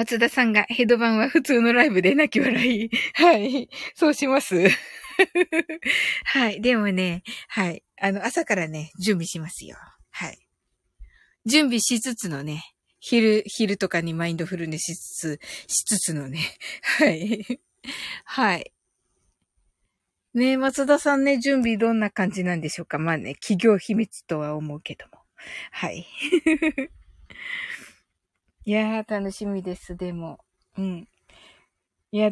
[0.00, 2.90] 松田さんがヘドバンは普通のライブで泣き笑い。
[3.12, 3.68] はい。
[3.94, 4.56] そうします。
[6.24, 6.62] はい。
[6.62, 7.84] でもね、はい。
[8.00, 9.76] あの、朝からね、準備しますよ。
[10.08, 10.38] はい。
[11.44, 12.64] 準備しつつのね、
[12.98, 16.38] 昼、昼とかにマインドフルネスしつつ、しつつのね、
[16.80, 17.60] はい。
[18.24, 18.72] はい。
[20.32, 25.18] ね松田さんね、準備どんな感じなんでしょうかまあね、企業秘密とは思うけども。
[25.72, 26.06] はい。
[28.70, 30.38] いやー、楽しみです、でも。
[30.78, 31.08] うん。
[32.12, 32.30] いや、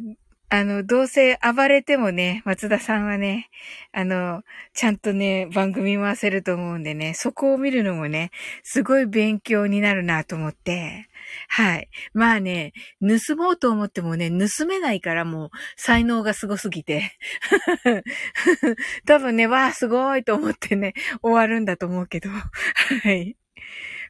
[0.50, 3.50] あの、どうせ暴れてもね、松田さんはね、
[3.90, 8.30] あの、ちゃんとね、番組回せると思うんでね、そこを見るのもね、
[8.62, 11.08] すごい勉強になるなと思って、
[11.48, 11.88] はい。
[12.14, 17.18] まあね、盗もうと思ってもね、盗めないからもう、才能がすごすぎて。
[19.06, 23.36] 多分ね、わあ、すごいと思ってね、終わるんだと思うけど、はい。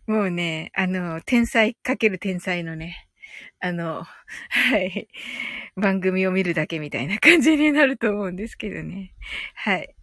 [0.09, 3.07] もうね、あの、天才かける天才のね、
[3.61, 4.05] あの、
[4.49, 5.07] はい、
[5.77, 9.13] 番組を見るだけみたいな感じになると思うんですけどね。
[9.55, 9.95] はい。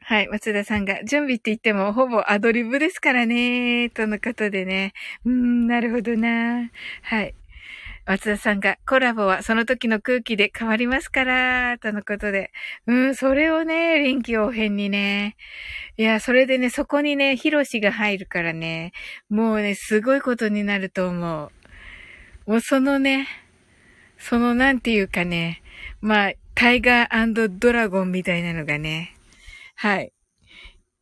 [0.00, 0.28] はい。
[0.28, 4.92] 松田さんが、準備って言ってもほぼアドリブですからね、とのことでね。
[5.24, 6.70] うーん、なるほどな。
[7.02, 7.34] はい。
[8.06, 12.50] 松田さんが、コラボはその時の空気で変わりますから、とのことで。
[12.86, 15.36] うん、それをね、臨機応変にね。
[15.96, 18.92] いや、それでね、そこにね、ヒロシが入るからね、
[19.30, 21.50] もうね、すごいことになると思
[22.46, 22.50] う。
[22.50, 23.26] もうそのね、
[24.18, 25.62] そのなんていうかね、
[26.00, 29.14] まあ、タイガードラゴンみたいなのがね、
[29.76, 30.12] はい、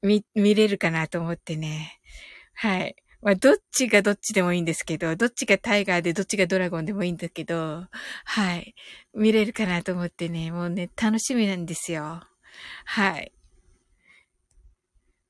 [0.03, 2.01] 見、見れるかなと思ってね。
[2.55, 3.02] はい。
[3.23, 7.87] まあ、どっちがどっちでもいいんですけど、どっちがタイガーでどっちがドラゴンでもいいんだけど、
[8.25, 8.75] はい。
[9.15, 12.21] 見れるかなと思ってね、もうね、楽しみなんですよ。
[12.85, 13.33] はい。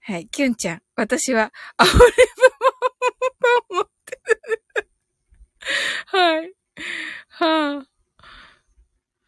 [0.00, 0.26] はい。
[0.28, 0.82] キュンちゃん。
[0.96, 1.92] 私は、アオリ
[3.68, 4.20] ブも持って
[4.80, 4.88] る。
[6.06, 6.52] はい。
[7.28, 7.91] はあ。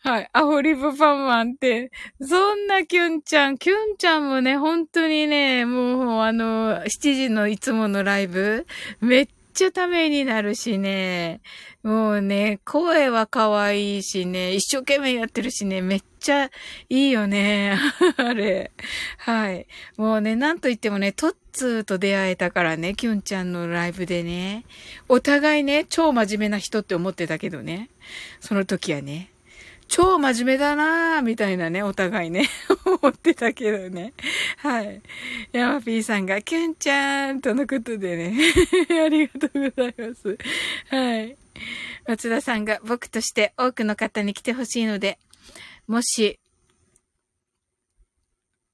[0.05, 0.29] はい。
[0.35, 1.91] アホリブパンマンって、
[2.21, 8.67] そんなキュンちゃん、キュンちゃんもね、本当にね、もうあの、7時のいつものライブ、
[9.01, 11.41] めっちゃためになるしね、
[11.83, 16.51] もうね、声は可愛いしね、一生懸命やってるしね、めっちゃ
[16.91, 17.79] いいよね、
[18.19, 18.73] あれ。
[19.17, 19.67] はい。
[19.97, 24.67] もうね、なんと言ってもね、トッツーと出会えたからね、キュンちゃんのライブでね、
[25.09, 27.89] お互いね、超真面目な人って思ってたけどね、
[28.41, 29.31] その時はね。
[29.89, 32.49] 超真面目だなぁ、みたいなね、お互いね、
[32.85, 34.13] 思ってたけどね。
[34.59, 35.03] はい。
[35.53, 38.53] ヤマピーさんが、キュンちゃんとのことでね、
[39.05, 40.39] ありがとうございます。
[40.89, 41.37] はい。
[42.07, 45.19] 松田さんが、僕として多くの方に来てほしいので、
[45.87, 46.41] もし、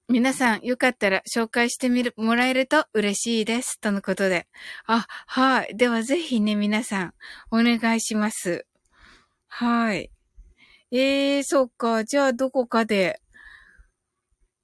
[0.08, 3.78] 皆さんよかったら紹介してみる、もらえると嬉しいです。
[3.80, 4.48] とのことで。
[4.86, 5.76] あ、はい。
[5.76, 7.14] ではぜひね、皆さん、
[7.52, 8.66] お願いします。
[9.46, 10.10] はい。
[10.92, 12.04] ええー、そっか。
[12.04, 13.20] じゃあ、どこかで。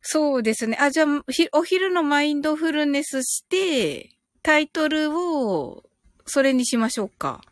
[0.00, 0.76] そうですね。
[0.80, 1.06] あ、じゃあ、
[1.52, 4.10] お昼のマインドフルネスして、
[4.42, 5.84] タイトルを、
[6.26, 7.42] それにしましょうか。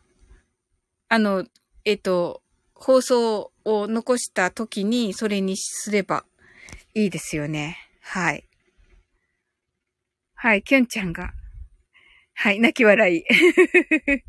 [1.07, 1.45] あの、
[1.85, 2.41] えっと、
[2.73, 6.25] 放送を残した時に、それにすれば
[6.93, 7.77] いいですよね。
[8.01, 8.43] はい。
[10.35, 11.33] はい、キュンちゃんが。
[12.33, 13.23] はい、泣き笑い。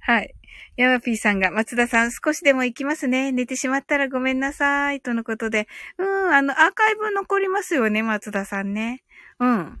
[0.00, 0.34] はい。
[0.78, 3.32] ヤマピーさんが、松田さん、少しでも行きますね。
[3.32, 5.00] 寝てしまったらごめんなさい。
[5.00, 5.66] とのことで。
[5.98, 9.02] うん、あの、アーカイブ残りますよね、松田さんね。
[9.40, 9.80] うん。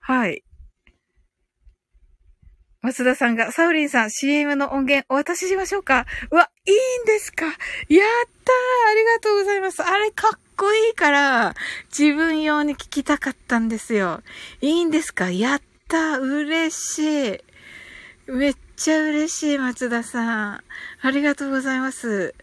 [0.00, 0.44] はい。
[2.82, 8.02] 松田さんが、サウリンさん、CM の音源お渡ししましょうかうわ、いいんですかやったー
[8.90, 9.82] ありがとうございます。
[9.82, 11.54] あれかっこいいから、
[11.88, 14.20] 自分用に聞きたかったんですよ。
[14.60, 15.30] いいんですか？
[15.30, 17.38] やったた嬉しい
[18.32, 20.64] めっちゃ嬉しい、松田さん。
[21.02, 22.34] ありがとうございます。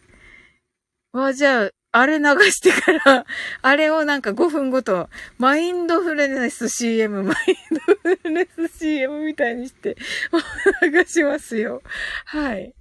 [1.13, 3.25] わ、じゃあ、あれ流してから、
[3.63, 5.09] あれをなんか5分ごと、
[5.39, 9.97] マインドフルネス CM、マインドフルネス CM みたいにして、
[10.83, 11.81] 流しますよ。
[12.25, 12.75] はい。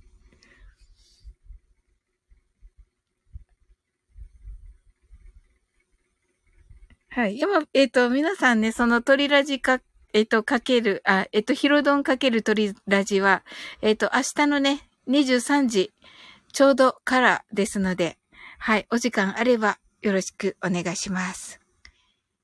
[7.08, 7.38] はい。
[7.38, 9.80] 今、えっ、ー、と、皆さんね、その鳥ラジか、
[10.12, 13.44] えっ、と、かける、あ、えっ、と、ヒロドンかける鳥ラジは、
[13.82, 15.92] えっ、と、明日のね、23時、
[16.52, 18.18] ちょうどからですので、
[18.58, 18.86] はい。
[18.90, 21.60] お時間あればよろしくお願いします。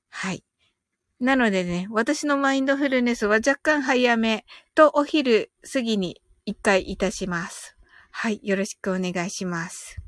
[0.09, 0.43] はい。
[1.19, 7.75] なのでね、私のマインドフルネスは若干早めとお昼過ぎに一回いたします。
[8.11, 8.39] はい。
[8.43, 10.04] よろしくお願いします。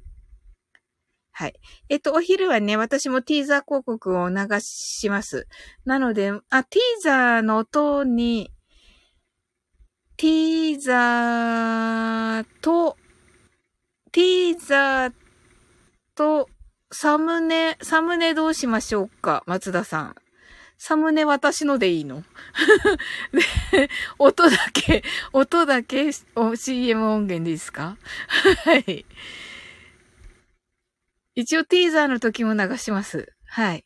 [1.40, 1.54] はい。
[1.88, 5.48] えっと、お昼はね、私もティーザー広告を流します。
[5.86, 8.50] なので、あ、ティーザーの音に、
[10.18, 12.98] ティーザーと、
[14.12, 15.14] ティーザー
[16.16, 16.50] と、
[16.92, 20.16] サムネ、サムネどうしましょうか松田さん。
[20.80, 22.24] サムネ私のでいいの？
[23.72, 26.12] で、音だけ、音だけ
[26.56, 27.96] CM 音源でいいですか？
[28.66, 29.06] はい。
[31.38, 33.32] 一応ティーザーの時も流します。
[33.46, 33.86] はい。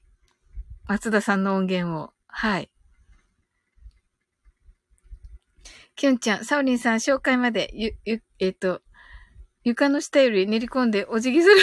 [0.88, 2.12] 松田さんの音源を。
[2.28, 2.72] はい。
[5.98, 8.82] きゅんちゃん、サオリンさん、紹介まで、ゆ、ゆ、えっ、ー、と、
[9.66, 11.56] 床の下より練り込んでお辞儀する。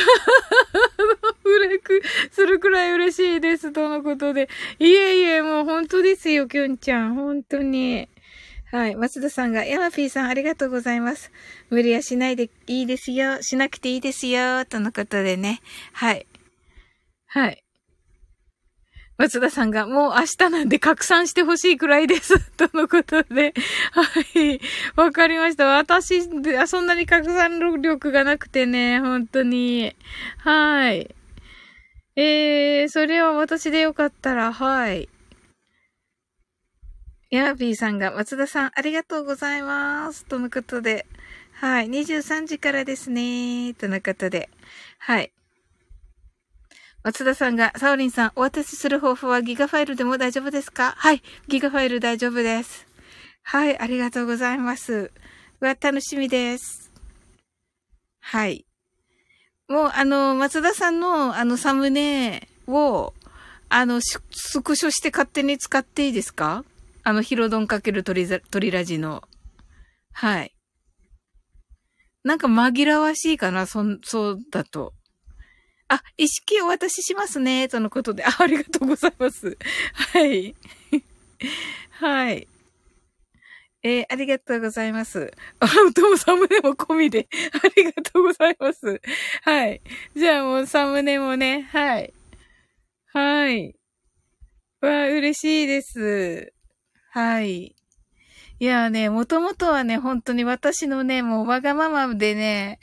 [1.42, 3.72] フレクするくらい嬉しいです。
[3.72, 4.50] とのことで。
[4.78, 7.14] いえいえ、もう本当ですよ、きゅんちゃん。
[7.14, 8.10] 本当に。
[8.70, 8.96] はい。
[8.96, 11.32] 松田さんが、ヤマピーさんありがとうございます。
[11.70, 13.40] 無理はしないでいいですよ。
[13.42, 14.66] しなくていいですよ。
[14.66, 15.60] とのことでね。
[15.94, 16.26] はい。
[17.26, 17.64] はい。
[19.16, 22.38] 松田さんが、もう明日なんで拡散してほしいくらいです。
[22.56, 23.54] とのことで。
[23.90, 24.02] は
[24.38, 24.60] い。
[24.96, 25.64] わかりました。
[25.64, 26.22] 私、
[26.66, 29.96] そんなに拡散力がなくてね、本当に。
[30.38, 31.14] はい。
[32.16, 35.08] えー、それは私でよかったら、はい。
[37.30, 40.24] ヤービーさんが、松田さん、ありがとうございます。
[40.24, 41.04] とのことで。
[41.52, 41.86] はい。
[41.88, 43.74] 23時からですね。
[43.74, 44.48] とのことで。
[44.98, 45.30] はい。
[47.02, 50.94] 松田さんが、サオリンさん、お渡しする方法はギガファイルでも大丈夫ですか？
[50.96, 51.22] はい。
[51.48, 52.86] ギガファイル大丈夫です。
[53.42, 53.78] はい。
[53.78, 55.10] ありがとうございます。
[55.60, 56.90] わ、楽しみです。
[58.20, 58.64] はい。
[59.68, 63.12] もう、あの、松田さんの、あの、サムネを、
[63.68, 66.64] あの、スクショして勝手に使っていいですか？
[67.08, 69.22] あの、ヒロドンかけるトリラジの。
[70.12, 70.54] はい。
[72.22, 74.92] なんか紛らわしいかな、そ、そうだと。
[75.88, 78.26] あ、意識をお渡ししますね、とのことで。
[78.26, 79.56] あありがとうございます。
[80.12, 80.54] はい。
[81.92, 82.46] はい。
[83.82, 85.32] えー、ありがとうございます。
[85.60, 87.26] あ、お父サムネも込みで。
[87.54, 89.00] ありがとうございます。
[89.44, 89.80] はい。
[90.14, 92.12] じゃあもうサムネもね、はい。
[93.14, 93.74] はい。
[94.82, 96.52] わあ、嬉しいです。
[97.18, 97.74] はい。
[98.60, 102.78] いやね、もともとはね、本当に私のね、もうわがままでね、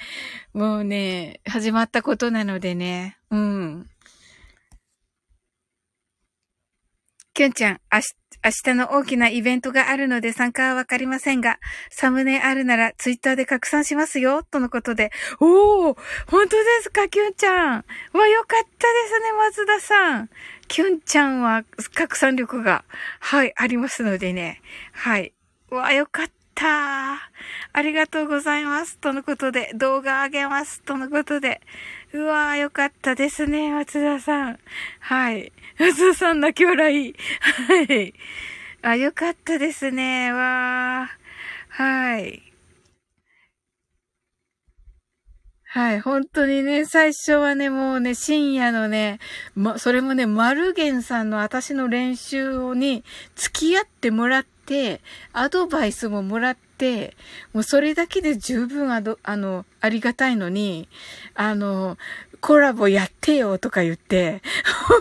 [0.53, 3.89] もうね、始まったことなのでね、うん。
[7.33, 8.15] きゅんちゃん、明日、
[8.45, 11.57] 明日の大きなイベントがあるので参加はわかりませんが、
[11.89, 15.09] サムネあるならツイッターで拡散しますよ、とのことで。
[15.39, 17.85] おー本当ですか、キュンちゃん。
[18.13, 18.69] わ、よかったで
[19.07, 20.29] すね、松田さん。
[20.67, 21.63] キュンちゃんは
[21.95, 22.85] 拡散力が、
[23.19, 24.61] はい、ありますのでね。
[24.91, 25.33] はい。
[25.71, 26.34] わ、よかった。
[26.63, 28.97] ありがとうございます。
[28.99, 30.81] とのことで、動画あげます。
[30.81, 31.61] とのことで。
[32.13, 34.59] うわー、よかったですね、松田さん。
[34.99, 35.51] はい。
[35.77, 37.15] 松田さん泣き笑い。
[37.67, 38.13] はい。
[38.81, 40.31] あ、よかったですね。
[40.31, 41.83] わー。
[41.83, 42.41] はい。
[45.67, 49.19] はい、本当にね、最初はね、もうね、深夜のね、
[49.55, 53.03] ま、それもね、マルゲンさんの私の練習に
[53.35, 54.54] 付き合ってもらって、
[55.33, 57.15] アドバイスももらって、
[57.53, 60.87] もうそれだけで十分あど、あの、ありがたいのに、
[61.33, 61.97] あの、
[62.41, 64.41] コラボやってよとか言って、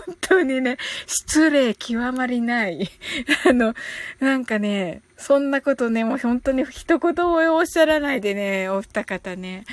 [0.05, 2.89] 本当にね、失礼極まりない。
[3.47, 3.75] あの、
[4.19, 9.63] なんかね、そんなことね、もう本当に一言もおっしゃらないでね、お二方ね。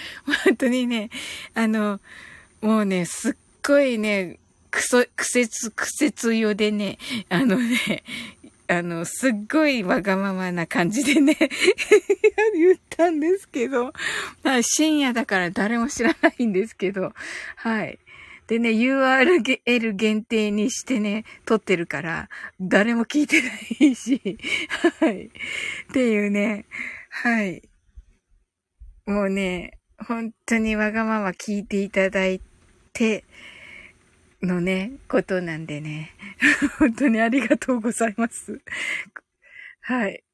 [0.44, 1.10] 本当にね、
[1.54, 2.00] あの、
[2.60, 4.38] もうね、すっごいね、
[4.70, 8.02] くそ、苦節、苦節よでね、あのね、
[8.68, 11.36] あの、すっごいわがままな感じでね
[12.54, 13.92] 言ったんですけど、
[14.42, 17.12] まあ、深夜だから誰も知らないんですけど、
[17.56, 17.98] はい。
[18.46, 22.28] でね、URL 限定にしてね、撮ってるから、
[22.60, 23.48] 誰も聞いてな
[23.86, 24.38] いし、
[25.00, 25.26] はい。
[25.26, 25.30] っ
[25.92, 26.66] ていうね、
[27.08, 27.62] はい。
[29.06, 32.40] もうね、本当にわがまま聞いていただい
[32.92, 33.24] て、
[34.42, 36.12] のね、ことなんでね。
[36.78, 38.60] 本当にありがとうございます。
[39.82, 40.24] はい。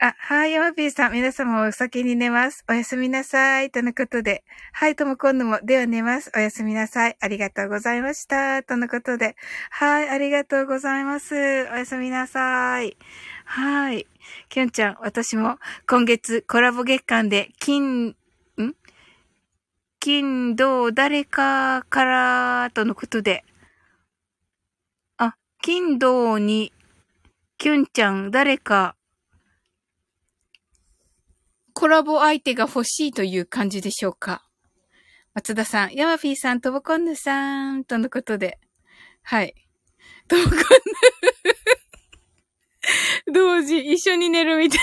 [0.00, 1.12] あ、はい、ヤマピーさん。
[1.12, 2.64] 皆様お先に寝ます。
[2.68, 3.70] おやすみなさい。
[3.70, 4.44] とのことで。
[4.72, 5.60] はい、とも今度も。
[5.62, 6.30] では寝ます。
[6.36, 7.16] おやすみなさい。
[7.20, 8.62] ありがとうございました。
[8.62, 9.36] とのことで。
[9.70, 11.34] はい、ありがとうございます。
[11.34, 11.38] お
[11.76, 12.98] やすみなさい。
[13.46, 14.06] はい。
[14.48, 18.16] きょんちゃん、私も今月コラボ月間で金、
[20.04, 23.42] 金、銅、誰かからとのことで。
[25.16, 26.74] あ、金、銅に、
[27.56, 28.96] きゅんちゃん、誰か、
[31.72, 34.44] コラボ相手が欲しいという感じでしょうか。
[35.32, 38.58] 松田さん、ヤマフィーさん、トボコンヌさん、とのことで。
[39.22, 39.54] はい。
[40.28, 40.58] トボコンヌ
[43.32, 44.80] 同時、一緒に寝るみたい。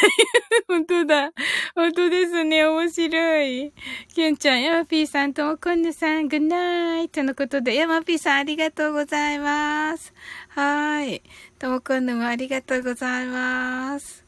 [0.67, 1.31] 本当だ。
[1.75, 2.65] 本当ですね。
[2.65, 3.73] 面白い。
[4.13, 10.13] きゅんちゃん、ヤマピーさんともこんぬさん、グッナイとのことで、ヤマピーさんありがとうございます。
[10.49, 11.21] はい。
[11.59, 14.25] ともこんぬもありがとうございます。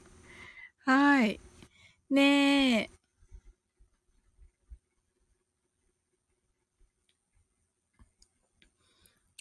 [0.85, 1.39] はい。
[2.09, 3.02] ねえ。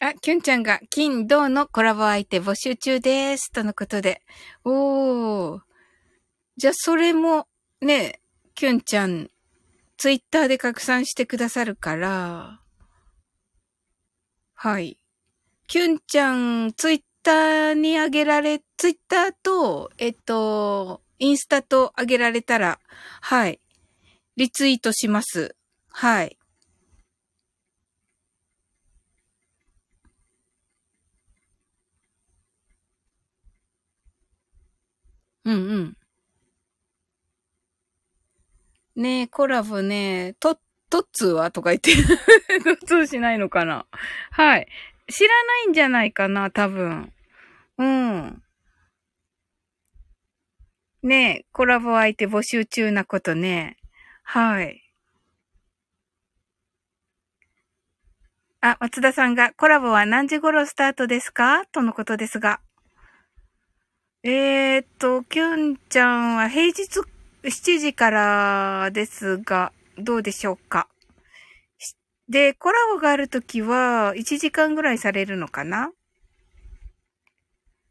[0.04, 3.52] あ、きゅんちゃんが、金、銅のコラボ相手募集中です。
[3.52, 4.20] とのことで。
[4.64, 5.60] おー。
[6.56, 7.46] じゃあ、それも、
[7.80, 8.20] ね、
[8.56, 9.30] きゅんちゃん、
[9.98, 12.60] ツイッターで拡散してくださるから、
[14.54, 14.98] はい。
[15.68, 22.80] きゅんちゃん、ツイッターにあげられ、ツイッターと、えっと、インスタとあげられたら、
[23.20, 23.60] はい。
[24.36, 25.54] リツイートします。
[25.90, 26.36] はい。
[35.44, 35.96] うんうん。
[38.94, 40.58] ねえ、コラボね、と、
[40.90, 41.92] トッツーはとか言って、
[42.62, 43.86] トッツーしないのかな
[44.30, 44.68] はい。
[45.08, 47.12] 知らないんじゃないかな、多分。
[47.78, 48.42] うん。
[51.02, 53.78] ねえ、コラボ相手募集中なことね。
[54.24, 54.82] はい。
[58.60, 61.66] あ、松田さんがコラボは何時頃スタートですか？
[61.72, 62.60] とのことですが。
[64.24, 67.00] えー、っと、きゅんちゃんは平日
[67.42, 70.86] 7時からですが、どうでしょうか？
[72.28, 75.90] で、コラボがあるときは1時間ぐらいされるのかな？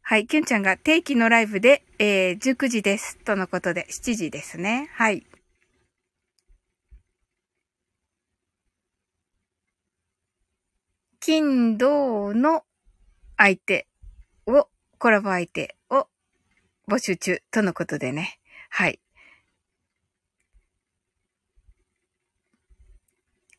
[0.00, 3.18] はい、きゅんちゃんが定期のライブで、えー、19時です。
[3.18, 4.88] とのことで、7時ですね。
[4.94, 5.26] はい。
[11.20, 12.64] 金土の
[13.36, 13.86] 相手
[14.46, 16.08] を、コラボ相手を
[16.92, 18.38] 募集中とのことでね。
[18.68, 19.00] はい。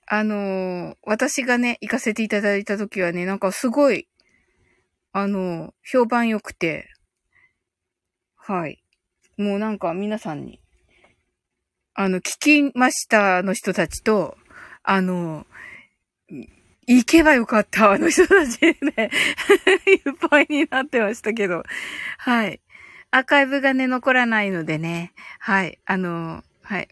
[0.05, 4.07] あのー、私がね、行かせていただいたときはね、なんかすごい、
[5.13, 6.89] あのー、評判良くて、
[8.35, 8.83] はい。
[9.37, 10.59] もうなんか皆さんに、
[11.95, 12.37] あの、聞
[12.69, 14.37] きましたの人たちと、
[14.83, 16.47] あのー、
[16.85, 18.75] 行けばよかった、あの人たちね、
[19.87, 21.63] いっぱいになってましたけど、
[22.19, 22.59] はい。
[23.13, 25.13] アーカイブがね、残らないのでね。
[25.37, 25.77] はい。
[25.85, 26.87] あのー、はい。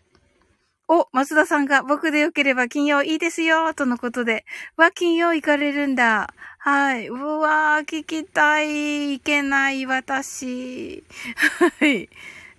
[0.87, 4.45] お、松田さんが僕でよければ金曜いいですよ、とのことで。
[4.77, 6.31] わ、金曜行かれるんだ。
[6.59, 7.07] はい。
[7.07, 9.13] うわー、聞きたい。
[9.13, 11.03] 行けない、私。
[11.79, 12.07] はい。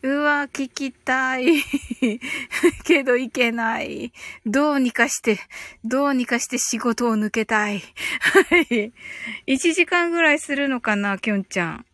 [0.02, 1.62] うわ、聞きたい。
[2.82, 4.12] けど行けない。
[4.44, 5.38] どうにかして、
[5.84, 7.78] どうにかして仕事を抜けたい。
[7.78, 8.92] はい。
[9.46, 11.86] 1時間ぐらいするのかな、きょんちゃん。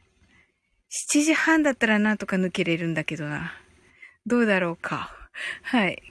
[0.90, 3.52] 7時半だったらなんとか抜けれるんだけどな。
[4.26, 5.10] どうだろうか。
[5.62, 6.02] はい。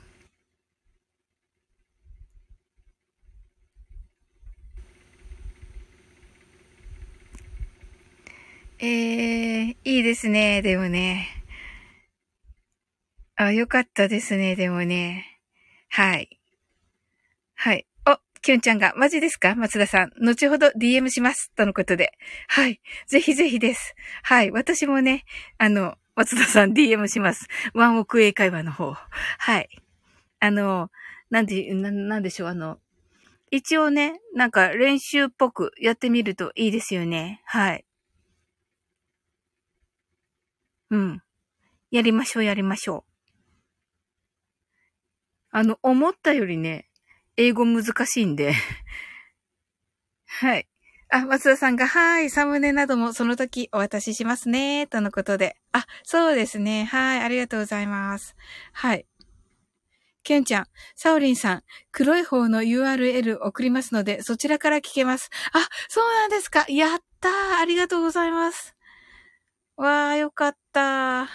[8.80, 11.28] えー、いいですね、でもね。
[13.36, 15.42] あ、よかったですね、でもね。
[15.90, 16.40] はい。
[17.56, 17.88] はい。
[18.48, 19.56] きゅんちゃんが、マジですか？
[19.56, 20.12] 松田さん。
[20.22, 21.52] 後ほど DM します。
[21.58, 22.14] とのことで。
[22.48, 22.80] はい。
[23.06, 23.94] ぜひぜひです。
[24.24, 24.52] はい。
[24.52, 25.26] 私もね、
[25.58, 27.48] あの、松田さん DM します。
[27.74, 28.94] ワンオク英会話の方。
[28.94, 29.68] はい。
[30.40, 30.90] あの、
[31.30, 32.80] なんで、な、なんでしょう、あの、
[33.52, 37.42] 一応ね、なんか練習っぽくやってみるといいですよね。
[37.44, 37.86] はい。
[40.90, 41.22] うん。
[41.92, 43.12] やりましょう、やりましょう。
[45.52, 46.87] あの、思ったよりね、
[47.38, 48.54] 英語難しいんで。
[50.26, 50.68] はい。
[51.10, 55.56] あ、松田さんが、はい、サムネなどもその時お渡ししますね、とのことで。
[55.72, 56.86] あ、そうですね。
[56.86, 58.36] はい、ありがとうございます。
[58.74, 59.06] はい。
[60.24, 60.66] ケンちゃん、
[60.96, 61.64] サオリンさん、
[61.94, 65.30] 黒い方の URL 送りますので、そちらから聞けます。
[65.54, 66.66] あ、そうなんですか。
[66.68, 67.32] やったー。
[67.62, 68.76] ありがとうございます。
[69.78, 71.28] わー、よかったー。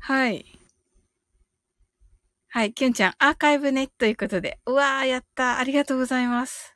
[0.00, 0.55] はい。
[2.56, 4.58] はい、キュンちゃん、アーカイブね、ということで。
[4.64, 5.58] うわー、やった。
[5.58, 6.74] ありがとうございます。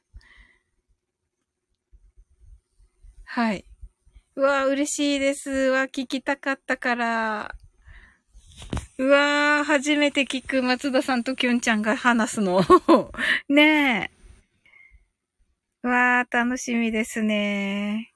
[3.24, 3.64] はい。
[4.36, 5.50] うわー、嬉しいです。
[5.50, 7.54] うわ、聞きたかったから。
[8.98, 12.60] うわー、初めて聞く松田さんとキュンちゃんが話すの。
[13.48, 14.10] ねえ。
[15.82, 18.09] うわー、楽しみですね。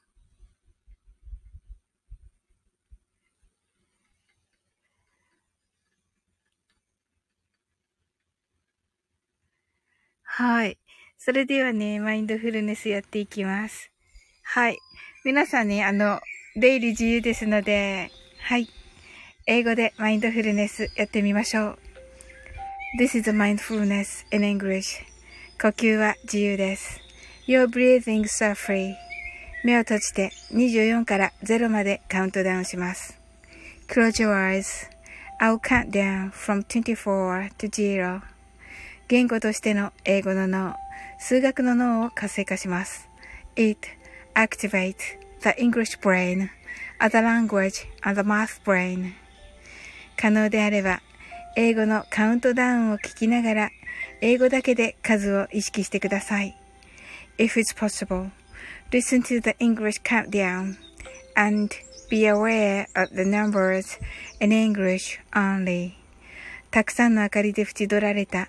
[10.37, 10.79] はい。
[11.17, 13.93] それではね、マインドフルネスやっていきます。
[14.43, 14.79] はい。
[15.25, 16.21] 皆さんね、あの、
[16.57, 18.11] 出入り自由ですので、
[18.41, 18.69] はい。
[19.47, 21.79] 英語でマインドフルネスやってみましょう。
[22.99, 25.05] This is mindfulness in English.
[25.63, 27.01] 呼吸は自由です。
[27.47, 28.95] Your breathing are free.
[29.63, 33.21] 目を閉じて24から0までカウントダウンします。
[33.89, 34.91] Close your eyes.
[35.41, 38.34] I'll count down from 24 to 0.
[39.07, 40.77] 言語としての英語の脳、
[41.19, 43.11] 数学の脳を活性化します。
[43.55, 43.87] It
[44.35, 44.97] activates
[45.43, 46.49] the English brain,
[46.99, 49.13] as a language and the math brain.
[50.17, 51.03] 可能であれば、
[51.55, 53.71] 英語のカウントダウンを聞きながら、
[54.23, 56.57] 英語だけで数を意識してください。
[57.37, 58.31] If it's possible,
[58.91, 60.77] listen to the English countdown
[61.35, 61.75] and
[62.09, 64.01] be aware of the numbers
[64.41, 65.93] in English only.
[66.71, 68.49] たくさんの明かりで縁取られた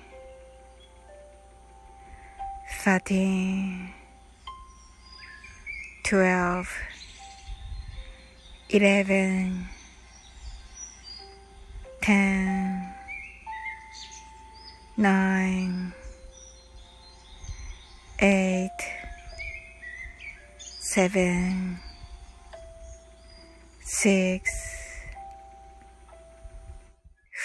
[2.83, 3.93] 13
[6.03, 6.67] 12
[8.71, 9.69] 11
[12.01, 12.95] 10
[14.97, 15.93] 9
[18.17, 18.71] 8
[20.79, 21.79] 7
[23.85, 24.41] 6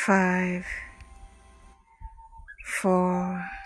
[0.06, 0.64] 5
[2.82, 3.65] 4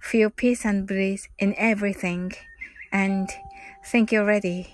[0.00, 2.32] Feel peace and bliss in everything.
[2.92, 3.28] And
[3.84, 4.68] think you're ready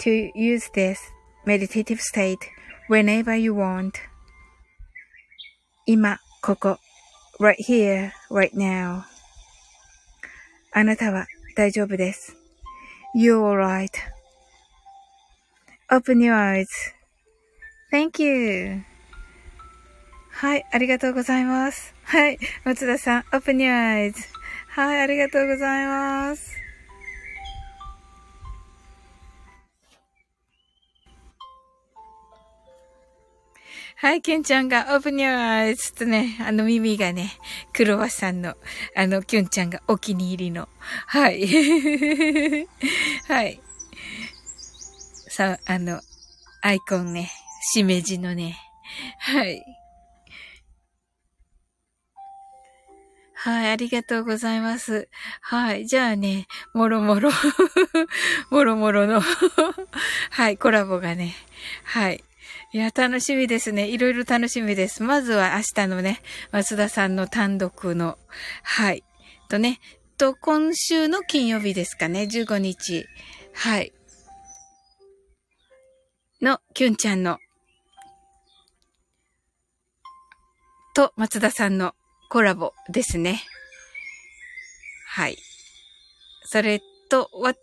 [0.00, 0.98] to use this
[1.46, 2.48] meditative state
[2.88, 4.00] whenever you want.
[5.86, 6.78] 今、ここ、
[7.40, 9.04] right here, right now.
[10.72, 12.36] あなたは大丈夫です。
[13.14, 13.40] You're
[15.90, 16.34] alright.Open your
[17.92, 18.84] eyes.Thank you.
[20.30, 21.94] はい、ありがとうございます。
[22.04, 24.14] はい、松田さん、Open your eyes.
[24.77, 26.55] はい、ありがとうございます。
[33.95, 37.31] はい、ケンちゃんが、オープニャーちょっとね、あの耳がね、
[37.73, 38.53] クロワさんの、
[38.95, 40.69] あの、キュンちゃんがお気に入りの。
[41.07, 41.47] はい。
[43.27, 43.59] はい。
[45.27, 46.01] さあ、あの、
[46.61, 47.31] アイコンね、
[47.73, 48.59] しめじのね。
[49.17, 49.76] はい。
[53.47, 55.07] はい、ありがとうございます。
[55.39, 57.31] はい、じゃあね、もろもろ
[58.51, 59.21] もろもろの
[60.31, 61.33] はい、コラボがね、
[61.85, 62.25] はい。
[62.73, 63.87] いや、楽しみですね。
[63.87, 65.01] いろいろ楽しみです。
[65.01, 66.21] まずは明日のね、
[66.51, 68.17] 松田さんの単独の、
[68.63, 69.05] はい。
[69.47, 69.79] とね、
[70.17, 73.07] と、今週の金曜日ですかね、15日。
[73.53, 73.93] はい。
[76.41, 77.39] の、キュンちゃんの、
[80.93, 81.95] と、松田さんの
[82.29, 83.41] コラボですね。
[85.07, 85.37] はい。
[86.43, 87.53] それと、わ、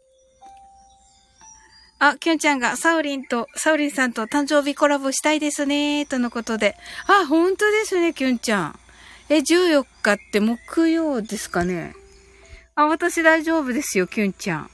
[1.99, 6.77] あ、きゅんちゃんがサウリンと、サウリンさんと誕生日コラボしたいですね、とのことで。
[7.07, 8.79] あ、本当ですね、きゅんちゃん。
[9.29, 11.95] え、14日って木曜ですかね。
[12.75, 14.71] あ、私大丈夫ですよ、きゅんちゃん。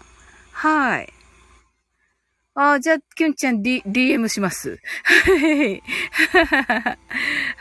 [0.53, 1.13] はい。
[2.55, 4.81] あ、じゃあ、きゅんちゃん、D、DM します。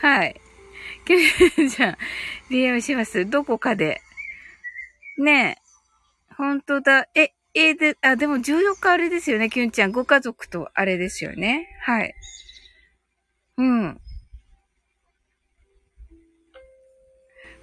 [0.01, 0.41] はい。
[1.09, 1.69] はい。
[1.69, 1.97] じゃあ、
[2.51, 3.25] DM します。
[3.25, 4.01] どこかで。
[5.17, 6.33] ねえ。
[6.35, 7.07] 本当だ。
[7.15, 9.91] え、えで、あ、でも14日あれですよね、キュンちゃん。
[9.91, 11.67] ご家族とあれですよね。
[11.81, 12.13] はい。
[13.57, 13.99] うん。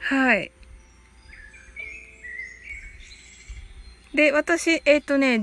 [0.00, 0.52] はい。
[4.14, 5.36] で、私、えっ、ー、とね、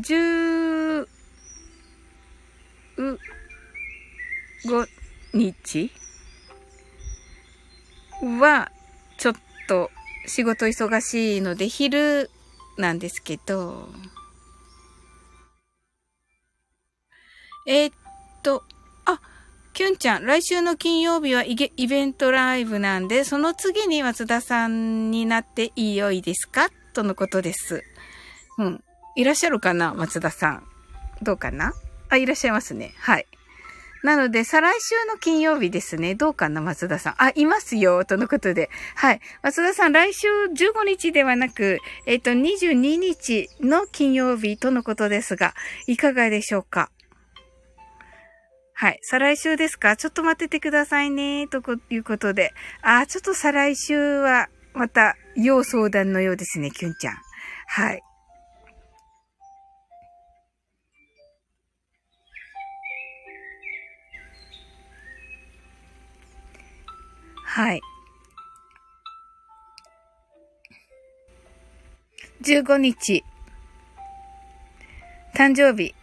[2.97, 4.87] 15
[5.33, 6.02] 日？
[8.39, 8.71] は、
[9.17, 9.34] ちょっ
[9.67, 9.91] と
[10.28, 12.30] 仕事忙しいので、昼
[12.78, 13.89] なんですけど、
[17.65, 17.93] えー、っ
[18.41, 18.63] と、
[19.05, 19.21] あ、
[19.74, 21.55] キュンちゃん、来週の金曜日はイ
[21.88, 26.69] ベントライブなんで、その次に松田さんになっていいよいですか？
[26.93, 27.84] とのことです。
[28.57, 28.84] うん。
[29.15, 29.93] いらっしゃるかな？
[29.93, 30.63] 松田さん。
[31.21, 31.74] どうかな？
[32.09, 32.93] あ、いらっしゃいますね。
[32.99, 33.26] はい。
[34.03, 36.13] なので、再来週の金曜日ですね。
[36.13, 37.15] どうかな、松田さん。
[37.17, 38.69] あ、いますよ、とのことで。
[38.95, 39.21] はい。
[39.41, 45.53] 松田さん、来週15日ではなく、えっ、と、22日の金曜日とのことですが、
[45.87, 46.91] いかがでしょうか？
[48.73, 48.99] はい。
[49.03, 49.95] 再来週ですか？
[49.95, 51.47] ちょっと待っててくださいね。
[51.47, 52.53] ということで。
[52.81, 57.17] あ、ちょっと再来週は、また、要相談のようですね、キュンちゃん。
[57.67, 58.01] はい。
[67.53, 67.81] はい。
[72.41, 73.23] 15日、
[75.35, 75.93] 誕生日、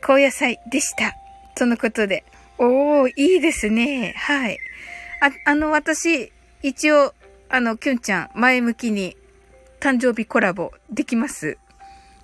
[0.00, 1.14] 高野菜でした。
[1.54, 2.24] とのことで。
[2.58, 4.12] おー、いいですね。
[4.16, 4.58] はい。
[5.20, 6.32] あ、あの、私、
[6.64, 7.14] 一応、
[7.48, 9.16] あの、きゅんちゃん、前向きに、
[9.78, 11.58] 誕生日コラボできます。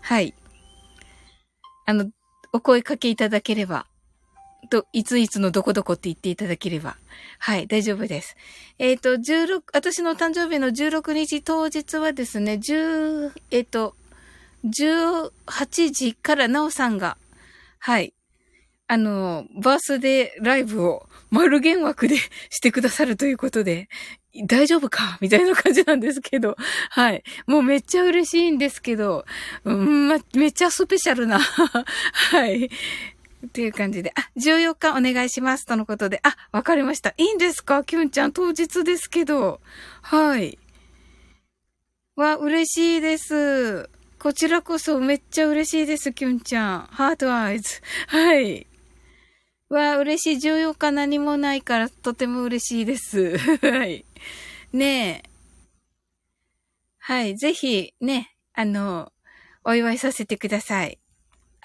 [0.01, 0.35] はい。
[1.87, 2.11] あの、
[2.53, 3.87] お声かけいただければ、
[4.69, 6.97] と、いついつのどこどこって言っていただければ。
[7.39, 8.37] はい、大丈夫です。
[8.79, 13.95] えっ、ー、と、16、私の誕生日の16日当日はですね、10、えっ、ー、と、
[14.65, 17.17] 18時からなおさんが、
[17.79, 18.15] はい、
[18.87, 22.17] あの、バースデーライブを丸原枠で
[22.51, 23.89] してくださるということで、
[24.47, 26.57] 大丈夫かみたいな感じなんですけど。
[26.91, 27.23] はい。
[27.47, 29.25] もうめっちゃ嬉しいんですけど、
[29.65, 31.39] うん、ま、めっちゃスペシャルな。
[32.33, 32.69] はい。
[33.47, 35.67] っていう感じで、あ、14日お願いします。
[35.67, 37.11] とのことで、あ、わかりました。
[37.17, 37.85] いいんですか？
[37.85, 39.61] キュンちゃん、当日ですけど。
[40.03, 40.59] はい。
[42.17, 43.89] わ、嬉しいです。
[44.19, 46.81] こちらこそめっちゃ嬉しいです、キュンちゃん。
[46.91, 47.81] ハートアイズ。
[48.07, 48.67] はい。
[49.69, 50.49] わ、嬉しい。
[50.49, 53.37] 14日何もないからとても嬉しいです。
[53.61, 54.05] はい。
[54.73, 55.31] ねえ。
[56.99, 57.37] はい。
[57.37, 59.13] ぜひ、ね、あの、
[59.65, 60.99] お祝いさせてください。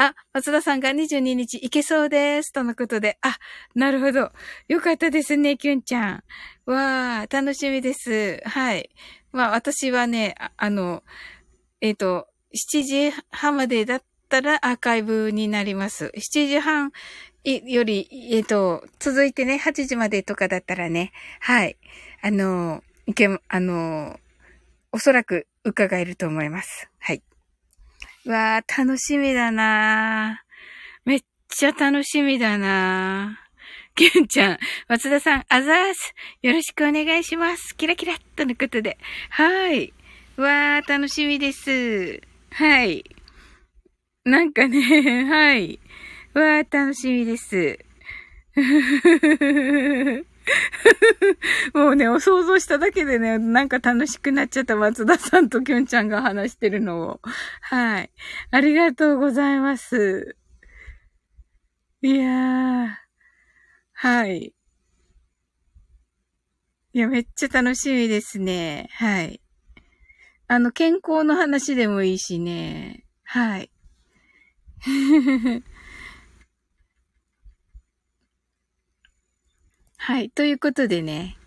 [0.02, 2.54] あ、松田さんが22日行けそうです。
[2.54, 3.18] とのことで。
[3.22, 3.38] あ、
[3.76, 4.32] なるほど。
[4.70, 6.24] よかったですね、キュンちゃん。
[6.66, 8.42] わー、楽しみです。
[8.46, 8.90] はい。
[9.34, 11.04] まあ、私はね、ああの、
[11.82, 16.14] えっ、ー、と、7時半までだったらアーカイブになります。
[16.16, 16.94] 7時半
[17.44, 21.76] より、えっ、ー、と、続いてね、8時までとかだったらね、はい。
[22.22, 24.18] あの、いけ、あの、
[24.94, 26.89] おそらく伺えると思います。
[28.32, 30.44] わー、楽しみだな
[31.04, 33.40] めっちゃ楽しみだな
[33.96, 36.14] キュンちゃん、松田さん、あざーす。
[36.44, 37.76] よろしくお願いします。
[37.76, 39.00] キラキラっとのことで。
[39.32, 39.94] はい。
[40.38, 42.22] わー、楽しみです。
[42.52, 43.04] はい。
[44.24, 44.80] なんかね、
[45.26, 45.80] はい。
[46.36, 47.80] わー、楽しみです。
[51.74, 57.22] もうね、お想像しただけでね、なんか楽しくなっちゃった松田さんときょんちゃんが話してるのを。
[57.62, 58.12] はい。
[58.52, 60.36] ありがとうございます。
[62.02, 62.90] いやー。
[63.94, 64.54] はい。
[66.94, 68.90] いや、めっちゃ楽しみですね。
[68.94, 69.42] はい。
[70.48, 73.06] あの、健康の話でもいいしね。
[73.24, 73.70] はい。
[80.10, 80.32] はい。
[80.32, 81.38] ということでね。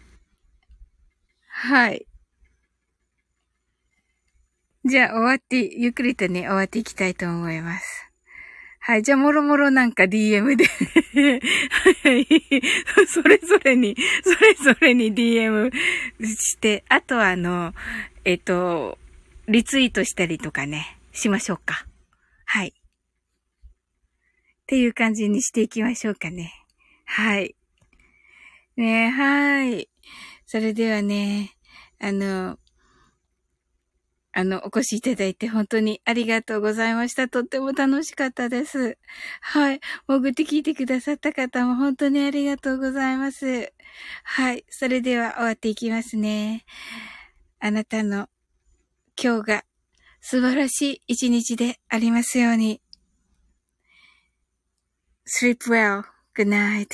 [1.49, 2.07] はい。
[4.85, 8.09] じゃあ終わって、ゆっくりとね、終わっていきたいと思います。
[8.79, 9.03] はい。
[9.03, 10.67] じゃあ、もろもろなんか DM で
[12.05, 12.27] はい。
[13.09, 15.73] それぞれに、それぞれに DM
[16.25, 17.75] して、あとはあの、
[18.25, 18.97] えっと、
[19.49, 21.85] リツイートしたりとかね、しましょうか。
[22.45, 22.69] はい。
[22.69, 22.73] っ
[24.67, 26.53] ていう感じにしていきましょうかね。
[27.07, 27.57] はい。
[28.77, 29.89] ねえはい。
[30.47, 31.57] それではね、
[32.01, 32.59] あの、
[34.35, 37.29] あの、お越しいただいて本当にありがとうございました。
[37.29, 38.97] とっても楽しかったです。
[39.43, 39.81] はい。
[40.09, 43.73] 潜って聞いてくださった方も本当にありがとうございます。
[44.25, 44.65] はい。
[44.71, 46.65] それでは終わっていきますね。
[47.61, 48.29] あなたの
[49.23, 49.65] 今日が
[50.23, 52.81] 素晴らしい一日でありますように。
[55.27, 56.05] Sleep well.
[56.35, 56.89] Good night.